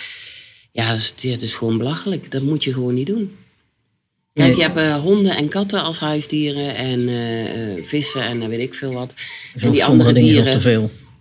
Ja, 0.71 0.95
het 1.21 1.41
is 1.41 1.53
gewoon 1.53 1.77
belachelijk. 1.77 2.31
Dat 2.31 2.41
moet 2.41 2.63
je 2.63 2.73
gewoon 2.73 2.93
niet 2.93 3.07
doen. 3.07 3.35
Kijk, 4.33 4.55
je 4.55 4.61
hebt 4.61 4.77
uh, 4.77 4.99
honden 4.99 5.35
en 5.35 5.47
katten 5.47 5.83
als 5.83 5.99
huisdieren 5.99 6.75
en 6.75 6.99
uh, 6.99 7.83
vissen 7.83 8.21
en 8.21 8.49
weet 8.49 8.59
ik 8.59 8.73
veel 8.73 8.93
wat. 8.93 9.13
En 9.55 9.71
die 9.71 9.85
andere 9.85 10.13
dieren 10.13 10.61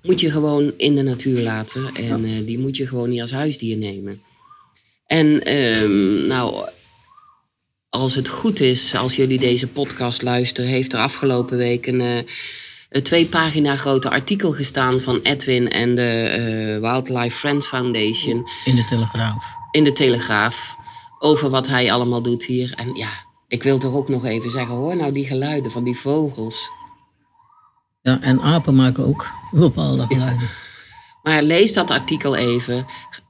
moet 0.07 0.21
je 0.21 0.31
gewoon 0.31 0.73
in 0.77 0.95
de 0.95 1.03
natuur 1.03 1.41
laten. 1.43 1.95
En 1.95 2.27
ja. 2.27 2.41
die 2.41 2.59
moet 2.59 2.77
je 2.77 2.87
gewoon 2.87 3.09
niet 3.09 3.21
als 3.21 3.31
huisdier 3.31 3.77
nemen. 3.77 4.23
En 5.07 5.55
um, 5.55 6.27
nou, 6.27 6.69
als 7.89 8.15
het 8.15 8.29
goed 8.29 8.61
is, 8.61 8.95
als 8.95 9.17
jullie 9.17 9.39
deze 9.39 9.69
podcast 9.69 10.23
luisteren, 10.23 10.71
heeft 10.71 10.93
er 10.93 10.99
afgelopen 10.99 11.57
week 11.57 11.87
een, 11.87 12.01
uh, 12.01 12.17
een 12.91 13.03
twee 13.03 13.27
pagina 13.27 13.77
grote 13.77 14.11
artikel 14.11 14.53
gestaan 14.53 15.01
van 15.01 15.21
Edwin 15.23 15.71
en 15.71 15.95
de 15.95 16.37
uh, 16.39 16.91
Wildlife 16.91 17.37
Friends 17.37 17.67
Foundation. 17.67 18.45
In 18.65 18.77
de 18.77 18.85
Telegraaf. 18.85 19.45
In 19.71 19.85
de 19.85 19.93
Telegraaf. 19.93 20.77
Over 21.19 21.51
wat 21.51 21.67
hij 21.67 21.93
allemaal 21.93 22.23
doet 22.23 22.45
hier. 22.45 22.73
En 22.77 22.95
ja, 22.95 23.11
ik 23.49 23.63
wil 23.63 23.79
toch 23.79 23.95
ook 23.95 24.09
nog 24.09 24.25
even 24.25 24.51
zeggen, 24.51 24.75
hoor 24.75 24.97
nou 24.97 25.13
die 25.13 25.27
geluiden 25.27 25.71
van 25.71 25.85
die 25.85 25.97
vogels. 25.97 26.71
Ja, 28.07 28.19
en 28.21 28.41
apen 28.41 28.75
maken 28.75 29.07
ook 29.07 29.31
bepaalde 29.51 30.07
geluiden. 30.09 30.49
Maar 31.23 31.43
lees 31.43 31.73
dat 31.73 31.91
artikel 31.91 32.37
even. 32.37 32.87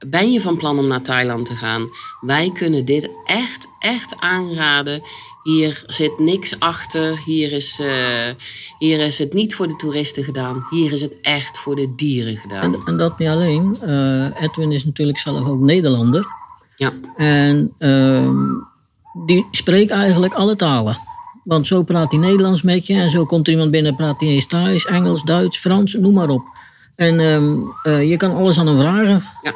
Ben 0.07 0.31
je 0.31 0.41
van 0.41 0.57
plan 0.57 0.79
om 0.79 0.87
naar 0.87 1.01
Thailand 1.01 1.45
te 1.45 1.55
gaan? 1.55 1.89
Wij 2.21 2.51
kunnen 2.53 2.85
dit 2.85 3.09
echt, 3.25 3.67
echt 3.79 4.15
aanraden. 4.19 5.01
Hier 5.43 5.83
zit 5.85 6.19
niks 6.19 6.59
achter. 6.59 7.19
Hier 7.25 7.51
is, 7.51 7.79
uh, 7.79 7.87
hier 8.79 8.99
is 8.99 9.17
het 9.17 9.33
niet 9.33 9.55
voor 9.55 9.67
de 9.67 9.75
toeristen 9.75 10.23
gedaan. 10.23 10.65
Hier 10.69 10.91
is 10.91 11.01
het 11.01 11.15
echt 11.21 11.57
voor 11.57 11.75
de 11.75 11.95
dieren 11.95 12.37
gedaan. 12.37 12.73
En, 12.73 12.81
en 12.85 12.97
dat 12.97 13.19
niet 13.19 13.29
alleen. 13.29 13.77
Uh, 13.83 14.41
Edwin 14.41 14.71
is 14.71 14.85
natuurlijk 14.85 15.17
zelf 15.17 15.45
ook 15.45 15.59
Nederlander. 15.59 16.25
Ja. 16.75 16.93
En 17.15 17.73
uh, 17.79 18.29
die 19.25 19.47
spreekt 19.51 19.91
eigenlijk 19.91 20.33
alle 20.33 20.55
talen. 20.55 20.97
Want 21.47 21.67
zo 21.67 21.83
praat 21.83 22.11
hij 22.11 22.19
Nederlands 22.19 22.61
met 22.61 22.87
je. 22.87 22.93
En 22.93 23.09
zo 23.09 23.25
komt 23.25 23.47
er 23.47 23.53
iemand 23.53 23.71
binnen, 23.71 23.95
praat 23.95 24.19
hij 24.19 24.29
eens 24.29 24.47
Thais, 24.47 24.85
Engels, 24.85 25.23
Duits, 25.23 25.57
Frans, 25.57 25.93
noem 25.93 26.13
maar 26.13 26.29
op. 26.29 26.43
En 26.95 27.19
uh, 27.83 28.09
je 28.09 28.17
kan 28.17 28.35
alles 28.35 28.59
aan 28.59 28.67
hem 28.67 28.77
vragen. 28.79 29.23
Ja. 29.41 29.53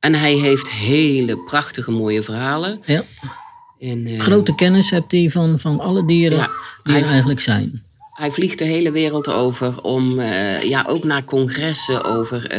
En 0.00 0.14
hij 0.14 0.34
heeft 0.34 0.70
hele 0.70 1.36
prachtige, 1.36 1.90
mooie 1.90 2.22
verhalen. 2.22 2.82
Ja. 2.84 3.04
En, 3.78 4.06
uh, 4.06 4.20
Grote 4.20 4.54
kennis 4.54 4.90
hebt 4.90 5.12
hij 5.12 5.30
van, 5.30 5.58
van 5.58 5.80
alle 5.80 6.04
dieren 6.04 6.38
ja, 6.38 6.50
die 6.82 6.96
er 6.96 7.06
eigenlijk 7.06 7.40
zijn. 7.40 7.82
Hij 8.14 8.30
vliegt 8.30 8.58
de 8.58 8.64
hele 8.64 8.90
wereld 8.90 9.28
over 9.28 9.82
om, 9.82 10.18
uh, 10.18 10.62
ja, 10.62 10.84
ook 10.88 11.04
naar 11.04 11.24
congressen 11.24 12.04
over, 12.04 12.56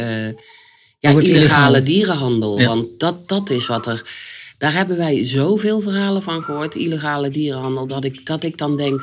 ja, 0.98 1.10
over 1.10 1.22
illegale 1.22 1.82
dierenhandel. 1.82 2.60
Ja. 2.60 2.66
Want 2.66 3.00
dat, 3.00 3.28
dat 3.28 3.50
is 3.50 3.66
wat 3.66 3.86
er. 3.86 4.02
Daar 4.58 4.72
hebben 4.72 4.96
wij 4.96 5.24
zoveel 5.24 5.80
verhalen 5.80 6.22
van 6.22 6.42
gehoord, 6.42 6.74
illegale 6.74 7.30
dierenhandel, 7.30 7.86
dat 7.86 8.04
ik, 8.04 8.26
dat 8.26 8.44
ik 8.44 8.58
dan 8.58 8.76
denk 8.76 9.00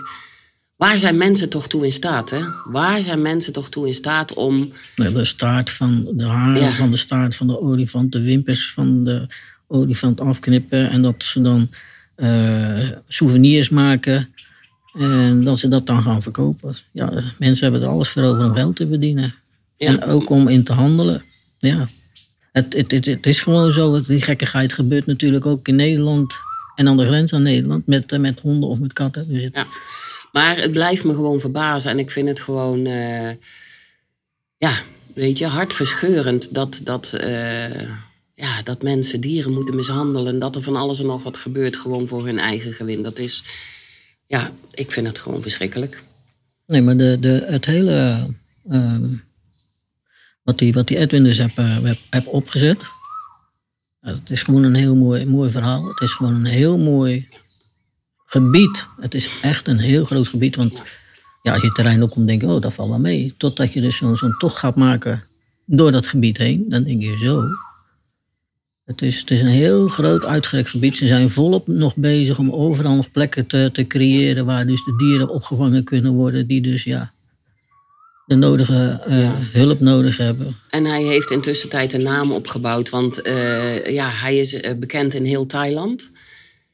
Waar 0.77 0.97
zijn 0.97 1.17
mensen 1.17 1.49
toch 1.49 1.67
toe 1.67 1.85
in 1.85 1.91
staat? 1.91 2.29
Hè? 2.29 2.39
Waar 2.71 3.01
zijn 3.01 3.21
mensen 3.21 3.53
toch 3.53 3.69
toe 3.69 3.87
in 3.87 3.93
staat 3.93 4.33
om. 4.33 4.71
De 4.95 5.25
staart 5.25 5.69
van 5.69 6.07
de 6.13 6.23
haren 6.23 6.71
van 6.71 6.89
de 6.89 6.95
staart 6.95 7.35
van 7.35 7.47
de 7.47 7.61
olifant, 7.61 8.11
de 8.11 8.21
wimpers 8.21 8.71
van 8.71 9.03
de 9.03 9.27
olifant 9.67 10.21
afknippen. 10.21 10.89
En 10.89 11.01
dat 11.01 11.23
ze 11.23 11.41
dan 11.41 11.69
uh, 12.17 12.89
souvenirs 13.07 13.69
maken. 13.69 14.29
En 14.93 15.43
dat 15.43 15.59
ze 15.59 15.67
dat 15.67 15.87
dan 15.87 16.01
gaan 16.01 16.21
verkopen. 16.21 16.75
Ja, 16.91 17.11
mensen 17.39 17.63
hebben 17.63 17.81
er 17.81 17.93
alles 17.93 18.09
voor 18.09 18.23
over 18.23 18.45
om 18.45 18.53
geld 18.53 18.75
te 18.75 18.87
verdienen. 18.87 19.35
Ja. 19.77 19.87
En 19.87 20.03
ook 20.03 20.29
om 20.29 20.47
in 20.47 20.63
te 20.63 20.73
handelen. 20.73 21.23
Ja. 21.59 21.89
Het, 22.55 22.73
het, 22.73 22.91
het, 22.91 23.05
het 23.05 23.25
is 23.25 23.39
gewoon 23.39 23.71
zo, 23.71 24.01
die 24.01 24.21
gekkigheid 24.21 24.73
gebeurt 24.73 25.05
natuurlijk 25.05 25.45
ook 25.45 25.67
in 25.67 25.75
Nederland 25.75 26.33
en 26.75 26.87
aan 26.87 26.97
de 26.97 27.05
grens 27.05 27.33
aan 27.33 27.43
Nederland 27.43 27.87
met, 27.87 28.17
met 28.19 28.39
honden 28.39 28.69
of 28.69 28.79
met 28.79 28.93
katten. 28.93 29.27
Dus 29.27 29.49
ja. 29.53 29.67
Maar 30.31 30.57
het 30.57 30.71
blijft 30.71 31.03
me 31.03 31.13
gewoon 31.13 31.39
verbazen. 31.39 31.91
En 31.91 31.99
ik 31.99 32.11
vind 32.11 32.27
het 32.27 32.39
gewoon, 32.39 32.85
uh, 32.85 33.29
ja, 34.57 34.71
weet 35.13 35.37
je, 35.37 35.45
hartverscheurend 35.45 36.53
dat, 36.53 36.79
dat, 36.83 37.11
uh, 37.13 37.81
ja, 38.35 38.61
dat 38.63 38.83
mensen 38.83 39.19
dieren 39.21 39.53
moeten 39.53 39.75
mishandelen. 39.75 40.39
Dat 40.39 40.55
er 40.55 40.61
van 40.61 40.75
alles 40.75 40.99
en 40.99 41.05
nog 41.05 41.23
wat 41.23 41.37
gebeurt 41.37 41.75
gewoon 41.75 42.07
voor 42.07 42.25
hun 42.25 42.39
eigen 42.39 42.73
gewin. 42.73 43.03
Dat 43.03 43.19
is, 43.19 43.43
ja, 44.27 44.51
ik 44.73 44.91
vind 44.91 45.07
het 45.07 45.19
gewoon 45.19 45.41
verschrikkelijk. 45.41 46.03
Nee, 46.67 46.81
maar 46.81 46.97
de, 46.97 47.17
de, 47.19 47.45
het 47.47 47.65
hele, 47.65 48.27
uh, 48.65 48.97
wat, 50.45 50.57
die, 50.57 50.73
wat 50.73 50.87
die 50.87 50.97
Edwin 50.97 51.23
dus 51.23 51.37
heb, 51.37 51.55
heb, 51.55 51.99
heb 52.09 52.27
opgezet. 52.27 52.77
Het 53.99 54.29
is 54.29 54.43
gewoon 54.43 54.63
een 54.63 54.75
heel 54.75 54.95
mooi, 54.95 55.25
mooi 55.25 55.49
verhaal. 55.49 55.87
Het 55.87 56.01
is 56.01 56.11
gewoon 56.11 56.33
een 56.33 56.45
heel 56.45 56.77
mooi 56.77 57.27
gebied. 58.25 58.87
Het 58.99 59.13
is 59.13 59.39
echt 59.41 59.67
een 59.67 59.77
heel 59.77 60.05
groot 60.05 60.27
gebied. 60.27 60.55
Want 60.55 60.83
ja, 61.41 61.51
als 61.51 61.61
je 61.61 61.67
het 61.67 61.75
terrein 61.75 62.03
opkomt, 62.03 62.27
denk 62.27 62.41
je, 62.41 62.47
oh, 62.47 62.61
dat 62.61 62.73
valt 62.73 62.89
wel 62.89 62.99
mee. 62.99 63.33
Totdat 63.37 63.73
je 63.73 63.81
dus 63.81 63.97
zo'n 63.97 64.15
zo'n 64.15 64.35
tocht 64.37 64.57
gaat 64.57 64.75
maken 64.75 65.23
door 65.65 65.91
dat 65.91 66.07
gebied 66.07 66.37
heen, 66.37 66.65
dan 66.69 66.83
denk 66.83 67.01
je 67.01 67.17
zo. 67.17 67.43
Het 68.83 69.01
is, 69.01 69.19
het 69.19 69.31
is 69.31 69.41
een 69.41 69.47
heel 69.47 69.87
groot 69.87 70.23
uitgerekt 70.23 70.69
gebied. 70.69 70.97
Ze 70.97 71.07
zijn 71.07 71.29
volop 71.29 71.67
nog 71.67 71.95
bezig 71.95 72.37
om 72.37 72.51
overal 72.51 72.95
nog 72.95 73.11
plekken 73.11 73.47
te, 73.47 73.69
te 73.73 73.87
creëren 73.87 74.45
waar 74.45 74.65
dus 74.67 74.83
de 74.83 74.95
dieren 74.97 75.29
opgevangen 75.29 75.83
kunnen 75.83 76.13
worden, 76.13 76.47
die 76.47 76.61
dus 76.61 76.83
ja, 76.83 77.11
de 78.25 78.35
nodige 78.35 79.03
uh, 79.07 79.21
ja. 79.21 79.35
hulp 79.51 79.79
nodig 79.79 80.17
hebben. 80.17 80.57
En 80.69 80.85
hij 80.85 81.03
heeft 81.03 81.31
intussen 81.31 81.69
tijd 81.69 81.93
een 81.93 82.01
naam 82.01 82.31
opgebouwd, 82.31 82.89
want 82.89 83.27
uh, 83.27 83.85
ja, 83.85 84.09
hij 84.09 84.37
is 84.37 84.59
bekend 84.79 85.13
in 85.13 85.25
heel 85.25 85.45
Thailand. 85.45 86.09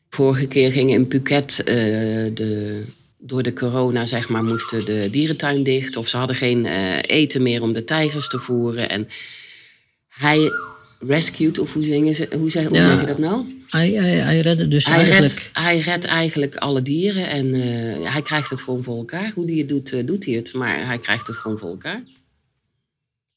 Vorige 0.09 0.47
keer 0.47 0.71
gingen 0.71 0.95
in 0.95 1.05
Phuket 1.09 1.59
uh, 1.59 1.65
de, 2.33 2.83
door 3.17 3.43
de 3.43 3.53
corona, 3.53 4.05
zeg 4.05 4.29
maar, 4.29 4.43
moesten 4.43 4.85
de 4.85 5.07
dierentuin 5.11 5.63
dicht. 5.63 5.95
Of 5.95 6.07
ze 6.07 6.17
hadden 6.17 6.35
geen 6.35 6.65
eten 7.01 7.41
meer 7.41 7.61
om 7.61 7.73
de 7.73 7.83
tijgers 7.83 8.29
te 8.29 8.37
voeren. 8.37 8.89
En 8.89 9.07
hij 10.07 10.51
rescued, 11.07 11.59
of 11.59 11.73
hoe, 11.73 11.83
zingen 11.83 12.13
ze, 12.13 12.27
hoe, 12.31 12.49
zeg, 12.49 12.67
hoe 12.67 12.77
ja, 12.77 12.81
zeg 12.81 12.99
je 12.99 13.05
dat 13.05 13.17
nou? 13.17 13.63
Hij, 13.67 13.91
hij, 13.91 14.11
hij 14.11 14.39
redde 14.39 14.67
dus 14.67 14.85
hij 14.85 14.95
eigenlijk... 14.95 15.33
Redt, 15.33 15.49
hij 15.53 15.79
redt 15.79 16.05
eigenlijk 16.05 16.55
alle 16.55 16.81
dieren 16.81 17.29
en 17.29 17.45
uh, 17.45 17.63
hij 18.11 18.21
krijgt 18.21 18.49
het 18.49 18.61
gewoon 18.61 18.83
voor 18.83 18.97
elkaar. 18.97 19.31
Hoe 19.35 19.45
hij 19.45 19.55
het 19.55 19.69
doet, 19.69 20.07
doet 20.07 20.25
hij 20.25 20.33
het, 20.33 20.53
maar 20.53 20.85
hij 20.85 20.97
krijgt 20.97 21.27
het 21.27 21.35
gewoon 21.35 21.57
voor 21.57 21.69
elkaar. 21.69 22.01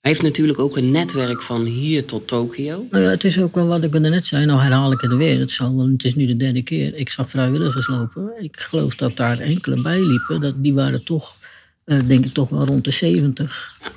Hij 0.04 0.12
heeft 0.12 0.24
natuurlijk 0.24 0.58
ook 0.58 0.76
een 0.76 0.90
netwerk 0.90 1.42
van 1.42 1.64
hier 1.64 2.04
tot 2.04 2.26
Tokio. 2.26 2.86
Nou 2.90 3.04
ja, 3.04 3.10
het 3.10 3.24
is 3.24 3.38
ook 3.38 3.54
wel 3.54 3.66
wat 3.66 3.84
ik 3.84 3.98
net 3.98 4.26
zei. 4.26 4.44
Nou 4.46 4.60
herhaal 4.60 4.92
ik 4.92 5.00
het 5.00 5.16
weer. 5.16 5.38
Het, 5.38 5.50
zal 5.50 5.78
het 5.78 6.04
is 6.04 6.14
nu 6.14 6.26
de 6.26 6.36
derde 6.36 6.62
keer. 6.62 6.94
Ik 6.94 7.10
zag 7.10 7.30
vrijwilligers 7.30 7.86
lopen. 7.86 8.32
Ik 8.38 8.60
geloof 8.60 8.94
dat 8.94 9.16
daar 9.16 9.38
enkele 9.38 9.82
bij 9.82 10.00
liepen. 10.00 10.40
Dat, 10.40 10.54
die 10.56 10.74
waren 10.74 11.04
toch, 11.04 11.36
eh, 11.84 11.98
denk 12.06 12.24
ik, 12.24 12.34
toch 12.34 12.48
wel 12.48 12.64
rond 12.64 12.84
de 12.84 12.90
70. 12.90 13.76
En 13.80 13.92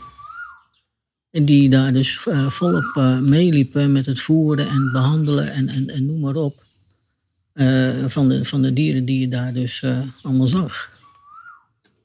die 1.45 1.69
daar 1.69 1.93
dus 1.93 2.19
eh, 2.25 2.47
volop 2.47 2.91
eh, 2.95 3.19
meeliepen 3.19 3.91
met 3.91 4.05
het 4.05 4.19
voeren 4.19 4.67
en 4.67 4.89
behandelen 4.91 5.51
en, 5.51 5.69
en, 5.69 5.89
en 5.89 6.05
noem 6.05 6.19
maar 6.19 6.35
op. 6.35 6.63
eh, 7.53 8.05
van, 8.05 8.29
de, 8.29 8.45
van 8.45 8.61
de 8.61 8.73
dieren 8.73 9.05
die 9.05 9.19
je 9.19 9.27
daar 9.27 9.53
dus 9.53 9.83
allemaal 10.21 10.47
zag. 10.47 10.89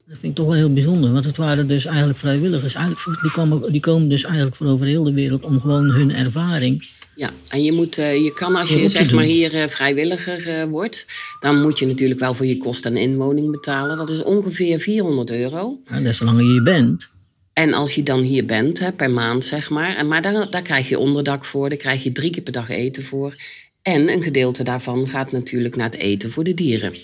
Dat 0.07 0.19
vind 0.19 0.33
ik 0.33 0.35
toch 0.35 0.47
wel 0.47 0.55
heel 0.57 0.73
bijzonder. 0.73 1.13
Want 1.13 1.25
het 1.25 1.37
waren 1.37 1.69
dus 1.69 1.85
eigenlijk 1.85 2.19
vrijwilligers. 2.19 2.75
Eigenlijk, 2.75 3.23
die, 3.23 3.31
komen, 3.31 3.73
die 3.73 3.81
komen 3.81 4.09
dus 4.09 4.25
eigenlijk 4.25 4.57
van 4.57 4.69
over 4.69 4.87
heel 4.87 5.05
de 5.05 5.13
wereld 5.13 5.45
om 5.45 5.61
gewoon 5.61 5.91
hun 5.91 6.15
ervaring. 6.15 6.91
Ja, 7.17 7.31
en 7.49 7.63
je, 7.63 7.73
moet, 7.73 7.95
je 7.95 8.33
kan 8.35 8.57
als 8.57 8.69
je 8.69 8.89
zeg 8.89 9.13
maar 9.13 9.25
hier 9.25 9.69
vrijwilliger 9.69 10.69
wordt, 10.69 11.07
dan 11.41 11.63
moet 11.63 11.79
je 11.79 11.87
natuurlijk 11.87 12.21
wel 12.21 12.35
voor 12.35 12.47
je 12.47 12.57
kost 12.57 12.85
en 12.85 12.97
inwoning 12.97 13.51
betalen. 13.51 13.97
Dat 13.97 14.11
is 14.11 14.23
ongeveer 14.23 14.79
400 14.79 15.31
euro. 15.31 15.81
Ja, 15.91 16.01
des 16.01 16.17
te 16.17 16.25
langer 16.25 16.45
je 16.45 16.51
hier 16.51 16.63
bent. 16.63 17.11
En 17.53 17.73
als 17.73 17.95
je 17.95 18.03
dan 18.03 18.21
hier 18.21 18.45
bent, 18.45 18.79
hè, 18.79 18.93
per 18.93 19.11
maand 19.11 19.45
zeg 19.45 19.71
maar, 19.71 19.97
en, 19.97 20.09
maar 20.09 20.23
daar, 20.23 20.51
daar 20.51 20.63
krijg 20.63 20.89
je 20.89 20.99
onderdak 20.99 21.45
voor, 21.45 21.69
daar 21.69 21.79
krijg 21.79 22.03
je 22.03 22.13
drie 22.13 22.31
keer 22.31 22.43
per 22.43 22.53
dag 22.53 22.69
eten 22.69 23.03
voor. 23.03 23.37
En 23.83 24.09
een 24.09 24.23
gedeelte 24.23 24.63
daarvan 24.63 25.09
gaat 25.09 25.33
natuurlijk 25.33 25.77
naar 25.77 25.91
het 25.91 26.01
eten 26.01 26.31
voor 26.31 26.45
de 26.45 26.55
dieren. 26.55 26.97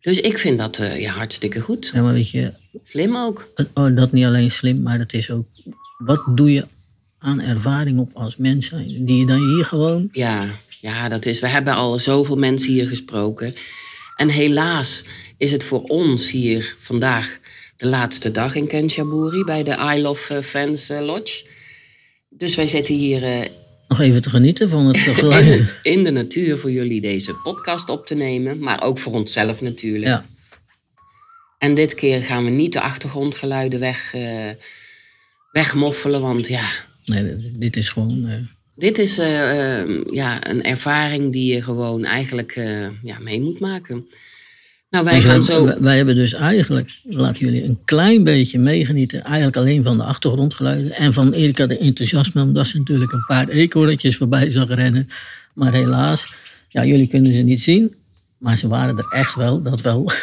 Dus 0.00 0.20
ik 0.20 0.38
vind 0.38 0.58
dat 0.58 0.80
ja, 0.98 1.12
hartstikke 1.12 1.60
goed. 1.60 1.90
Ja, 1.92 2.02
maar 2.02 2.12
weet 2.12 2.30
je, 2.30 2.52
Slim 2.84 3.16
ook. 3.16 3.52
oh, 3.74 3.96
dat 3.96 4.12
niet 4.12 4.24
alleen 4.24 4.50
slim, 4.50 4.82
maar 4.82 4.98
dat 4.98 5.12
is 5.12 5.30
ook. 5.30 5.46
Wat 5.98 6.22
doe 6.34 6.52
je 6.52 6.66
aan 7.18 7.40
ervaring 7.40 7.98
op 7.98 8.10
als 8.14 8.36
mens 8.36 8.66
zijn? 8.66 9.04
Die 9.04 9.18
je 9.18 9.26
dan 9.26 9.54
hier 9.54 9.64
gewoon. 9.64 10.08
Ja, 10.12 10.50
ja, 10.80 11.08
dat 11.08 11.26
is. 11.26 11.40
We 11.40 11.48
hebben 11.48 11.74
al 11.74 11.98
zoveel 11.98 12.36
mensen 12.36 12.72
hier 12.72 12.86
gesproken. 12.86 13.54
En 14.16 14.28
helaas 14.28 15.04
is 15.36 15.52
het 15.52 15.64
voor 15.64 15.82
ons 15.82 16.30
hier 16.30 16.74
vandaag 16.78 17.38
de 17.80 17.86
laatste 17.86 18.30
dag 18.30 18.54
in 18.54 18.66
Kenchaburi 18.66 19.44
bij 19.44 19.62
de 19.62 19.76
I 19.96 20.00
Love 20.00 20.34
eh, 20.34 20.42
Fans 20.42 20.88
eh, 20.88 21.00
Lodge. 21.00 21.44
Dus 22.28 22.54
wij 22.54 22.66
zitten 22.66 22.94
hier 22.94 23.22
eh, 23.22 23.48
nog 23.88 24.00
even 24.00 24.22
te 24.22 24.30
genieten 24.30 24.68
van 24.68 24.86
het 24.86 24.96
geluid. 25.18 25.62
in 25.82 26.04
de 26.04 26.10
natuur 26.10 26.56
voor 26.58 26.70
jullie 26.70 27.00
deze 27.00 27.34
podcast 27.34 27.88
op 27.88 28.06
te 28.06 28.14
nemen. 28.14 28.58
Maar 28.58 28.82
ook 28.82 28.98
voor 28.98 29.12
onszelf 29.12 29.60
natuurlijk. 29.60 30.04
Ja, 30.06 30.26
En 31.58 31.74
dit 31.74 31.94
keer 31.94 32.22
gaan 32.22 32.44
we 32.44 32.50
niet 32.50 32.72
de 32.72 32.80
achtergrondgeluiden 32.80 33.80
weg, 33.80 34.14
wegmoffelen. 35.52 36.20
Want 36.20 36.46
ja, 36.46 36.68
nee, 37.04 37.36
dit- 37.58 37.76
is 37.76 37.88
gewoon. 37.88 38.48
dit 38.74 38.98
is 38.98 39.16
ja, 40.10 40.48
een 40.50 40.62
ervaring 40.64 41.32
die 41.32 41.52
je 41.52 41.62
gewoon 41.62 42.04
eigenlijk 42.04 42.54
ja, 43.02 43.18
mee 43.20 43.40
moet 43.40 43.60
maken. 43.60 44.08
Nou, 44.90 45.04
wij 45.04 45.14
dus 45.14 45.24
gaan 45.24 45.32
wij, 45.46 45.56
zo. 45.56 45.64
wij- 45.64 45.80
wij 45.80 45.96
hebben 45.96 46.14
dus 46.14 46.32
eigenlijk, 46.34 46.90
laten 47.02 47.44
jullie 47.44 47.64
een 47.64 47.80
klein 47.84 48.24
beetje 48.24 48.58
meegenieten, 48.58 49.22
eigenlijk 49.24 49.56
alleen 49.56 49.82
van 49.82 49.96
de 49.96 50.02
achtergrondgeluiden 50.04 50.92
en 50.92 51.12
van 51.12 51.32
Erika 51.32 51.66
de 51.66 51.78
enthousiasme, 51.78 52.42
omdat 52.42 52.66
ze 52.66 52.78
natuurlijk 52.78 53.12
een 53.12 53.24
paar 53.26 53.48
eekhoorntjes 53.48 54.16
voorbij 54.16 54.50
zag 54.50 54.68
rennen. 54.68 55.08
Maar 55.54 55.72
helaas, 55.72 56.28
ja, 56.68 56.84
jullie 56.84 57.06
kunnen 57.06 57.32
ze 57.32 57.38
niet 57.38 57.60
zien, 57.60 57.94
maar 58.38 58.56
ze 58.56 58.68
waren 58.68 58.98
er 58.98 59.08
echt 59.12 59.34
wel, 59.34 59.62
dat 59.62 59.80
wel. 59.80 60.10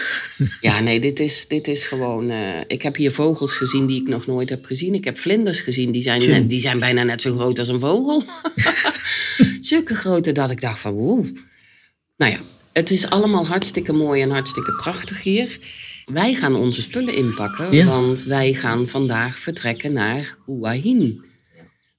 Ja, 0.62 0.80
nee, 0.80 1.00
dit 1.00 1.20
is, 1.20 1.46
dit 1.48 1.68
is 1.68 1.84
gewoon. 1.84 2.30
eh, 2.30 2.38
ik 2.68 2.82
heb 2.82 2.96
hier 2.96 3.12
vogels 3.12 3.54
gezien 3.54 3.86
die 3.86 4.02
ik 4.02 4.08
nog 4.08 4.28
nooit 4.28 4.50
heb 4.50 4.66
gezien. 4.66 4.94
Ik 4.94 5.04
heb 5.06 5.18
vlinders 5.18 5.60
gezien, 5.60 5.92
die 5.92 6.02
zijn, 6.02 6.30
net- 6.30 6.50
die 6.50 6.60
zijn 6.60 6.80
bijna 6.80 7.04
net 7.04 7.22
zo 7.22 7.38
groot 7.38 7.60
als 7.60 7.68
een 7.68 7.80
vogel. 7.80 8.24
Zulke 9.62 9.96
grote 9.96 10.32
dat 10.32 10.52
ik 10.52 10.62
dacht 10.62 10.80
van 10.80 10.94
woe. 10.94 11.32
Nou 12.18 12.32
ja, 12.32 12.40
het 12.78 12.92
is 12.92 13.10
allemaal 13.10 13.46
hartstikke 13.46 13.94
mooi 13.94 14.22
en 14.22 14.30
hartstikke 14.32 14.72
prachtig 14.72 15.24
hier. 15.24 15.58
Wij 16.06 16.34
gaan 16.34 16.56
onze 16.56 16.82
spullen 16.82 17.16
inpakken, 17.16 17.72
Ja. 17.76 17.86
want 17.86 18.24
wij 18.24 18.54
gaan 18.54 18.88
vandaag 18.88 19.38
vertrekken 19.40 19.94
naar 19.94 20.38
Hua 20.46 20.72
Hin. 20.72 21.26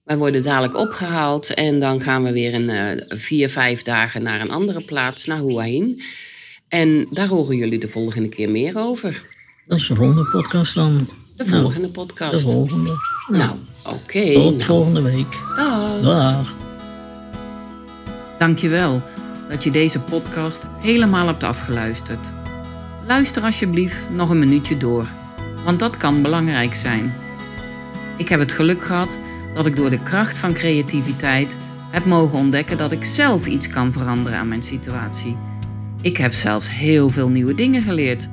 Wij 0.04 0.16
worden 0.16 0.42
dadelijk 0.42 0.76
opgehaald 0.76 1.54
en 1.54 1.80
dan 1.80 2.00
gaan 2.00 2.22
we 2.24 2.32
weer 2.32 2.52
in 2.52 2.70
eh, 2.70 2.86
vier, 3.08 3.48
vijf 3.48 3.82
dagen 3.82 4.22
naar 4.22 4.40
een 4.40 4.50
andere 4.50 4.80
plaats, 4.80 5.24
naar 5.24 5.38
Hua 5.38 5.62
Hin. 5.62 6.02
En 6.68 7.06
daar 7.10 7.28
horen 7.28 7.56
jullie 7.56 7.78
de 7.78 7.88
volgende 7.88 8.28
keer 8.28 8.50
meer 8.50 8.76
over. 8.78 9.22
Dat 9.66 9.78
is 9.78 9.86
de 9.86 9.94
volgende 9.94 10.28
podcast 10.30 10.74
dan. 10.74 11.08
De 11.36 11.44
Nou, 11.44 11.60
volgende 11.60 11.88
podcast. 11.88 12.32
De 12.32 12.40
volgende. 12.40 12.90
Nou, 13.28 13.38
Nou, 13.42 13.56
oké. 13.84 14.32
tot 14.32 14.50
nou, 14.52 14.62
volgende 14.62 15.02
week. 15.02 15.38
dag. 15.56 16.02
Dag. 16.02 16.54
Dankjewel 18.38 19.02
dat 19.48 19.64
je 19.64 19.70
deze 19.70 20.00
podcast 20.00 20.62
helemaal 20.80 21.26
hebt 21.26 21.42
afgeluisterd. 21.42 22.30
Luister 23.06 23.42
alsjeblieft 23.42 24.10
nog 24.10 24.30
een 24.30 24.38
minuutje 24.38 24.76
door, 24.76 25.06
want 25.64 25.78
dat 25.78 25.96
kan 25.96 26.22
belangrijk 26.22 26.74
zijn. 26.74 27.14
Ik 28.16 28.28
heb 28.28 28.40
het 28.40 28.52
geluk 28.52 28.82
gehad 28.82 29.18
dat 29.54 29.66
ik 29.66 29.76
door 29.76 29.90
de 29.90 30.02
kracht 30.02 30.38
van 30.38 30.52
creativiteit 30.52 31.56
heb 31.90 32.04
mogen 32.04 32.38
ontdekken 32.38 32.76
dat 32.76 32.92
ik 32.92 33.04
zelf 33.04 33.46
iets 33.46 33.68
kan 33.68 33.92
veranderen 33.92 34.38
aan 34.38 34.48
mijn 34.48 34.62
situatie. 34.62 35.36
Ik 36.02 36.16
heb 36.16 36.32
zelfs 36.32 36.70
heel 36.70 37.10
veel 37.10 37.28
nieuwe 37.28 37.54
dingen 37.54 37.82
geleerd. 37.82 38.28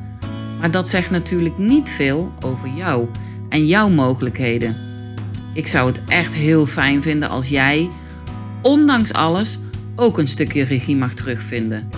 Maar 0.60 0.72
dat 0.72 0.90
zegt 0.90 1.10
natuurlijk 1.10 1.58
niet 1.58 1.90
veel 1.90 2.34
over 2.42 2.70
jou 2.70 3.08
en 3.50 3.66
jouw 3.66 3.90
mogelijkheden. 3.90 4.76
Ik 5.54 5.68
zou 5.68 5.88
het 5.88 6.02
echt 6.08 6.34
heel 6.34 6.66
fijn 6.66 7.02
vinden 7.02 7.30
als 7.30 7.48
jij 7.48 7.90
ondanks 8.62 9.14
alles 9.14 9.58
ook 9.96 10.18
een 10.18 10.28
stukje 10.28 10.64
regie 10.64 10.96
mag 10.96 11.14
terugvinden. 11.14 11.90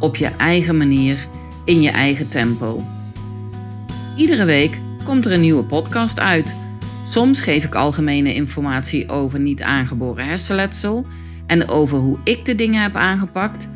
Op 0.00 0.16
je 0.16 0.26
eigen 0.26 0.76
manier, 0.76 1.26
in 1.64 1.82
je 1.82 1.90
eigen 1.90 2.28
tempo. 2.28 2.86
Iedere 4.16 4.44
week 4.44 4.80
komt 5.04 5.24
er 5.24 5.32
een 5.32 5.40
nieuwe 5.40 5.64
podcast 5.64 6.20
uit. 6.20 6.54
Soms 7.04 7.40
geef 7.40 7.64
ik 7.64 7.74
algemene 7.74 8.34
informatie 8.34 9.08
over 9.08 9.40
niet 9.40 9.62
aangeboren 9.62 10.26
hersenletsel 10.26 11.06
en 11.46 11.68
over 11.68 11.98
hoe 11.98 12.18
ik 12.24 12.44
de 12.44 12.54
dingen 12.54 12.82
heb 12.82 12.96
aangepakt. 12.96 13.68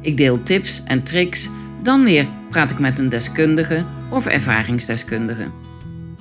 Ik 0.00 0.16
deel 0.16 0.42
tips 0.42 0.82
en 0.84 1.02
tricks. 1.02 1.48
Dan 1.82 2.04
weer 2.04 2.26
praat 2.50 2.70
ik 2.70 2.78
met 2.78 2.98
een 2.98 3.08
deskundige 3.08 3.84
of 4.10 4.26
ervaringsdeskundige. 4.26 5.50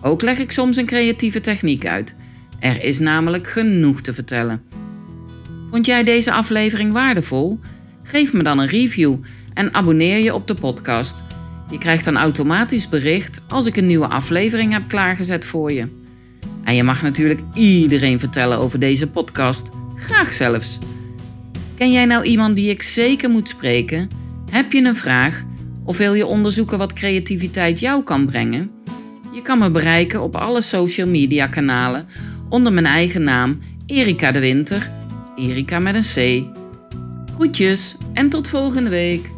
Ook 0.02 0.21
leg 0.21 0.38
ik 0.38 0.52
soms 0.52 0.78
een 0.78 0.86
creatieve 0.86 1.41
techniek 1.41 1.86
uit. 1.86 2.15
Er 2.60 2.84
is 2.84 2.99
namelijk 2.99 3.47
genoeg 3.47 4.02
te 4.02 4.13
vertellen. 4.13 4.62
Vond 5.74 5.86
jij 5.86 6.04
deze 6.04 6.32
aflevering 6.32 6.92
waardevol? 6.92 7.60
Geef 8.04 8.34
me 8.34 8.44
dan 8.44 8.60
een 8.60 8.68
review 8.68 9.16
en 9.54 9.74
abonneer 9.74 10.18
je 10.18 10.34
op 10.34 10.48
de 10.48 10.54
podcast. 10.54 11.24
Je 11.70 11.78
krijgt 11.78 12.06
dan 12.06 12.18
automatisch 12.18 12.90
bericht 12.90 13.42
als 13.48 13.66
ik 13.66 13.78
een 13.78 13.88
nieuwe 13.88 14.08
aflevering 14.08 14.74
heb 14.74 14.88
klaargezet 14.88 15.46
voor 15.46 15.72
je. 15.72 15.88
En 16.64 16.76
je 16.76 16.84
mag 16.84 17.02
natuurlijk 17.02 17.40
iedereen 17.54 18.20
vertellen 18.20 18.58
over 18.58 18.80
deze 18.80 19.10
podcast, 19.10 19.70
graag 19.96 20.34
zelfs. 20.34 20.78
Ken 21.76 21.92
jij 21.92 22.06
nou 22.06 22.24
iemand 22.24 22.56
die 22.56 22.70
ik 22.70 22.82
zeker 22.82 23.30
moet 23.30 23.50
spreken? 23.50 24.10
Heb 24.52 24.72
je 24.72 24.84
een 24.84 24.96
vraag 24.96 25.44
of 25.86 25.98
wil 25.98 26.14
je 26.14 26.26
onderzoeken 26.26 26.78
wat 26.78 26.94
creativiteit 26.94 27.80
jou 27.80 28.04
kan 28.04 28.26
brengen? 28.26 28.72
Je 29.32 29.42
kan 29.42 29.60
me 29.60 29.72
bereiken 29.72 30.22
op 30.22 30.36
alle 30.36 30.62
social 30.62 31.08
media 31.08 31.48
kanalen 31.48 32.08
onder 32.50 32.74
mijn 32.74 32.86
eigen 32.86 33.24
naam 33.24 33.60
Erika 33.86 34.32
de 34.32 34.40
Winter 34.40 34.92
Erika 35.36 35.80
met 35.80 35.96
een 35.96 36.02
C. 36.02 36.46
Groetjes 37.34 37.96
en 38.13 38.30
tot 38.30 38.48
volgende 38.48 38.89
week. 38.89 39.33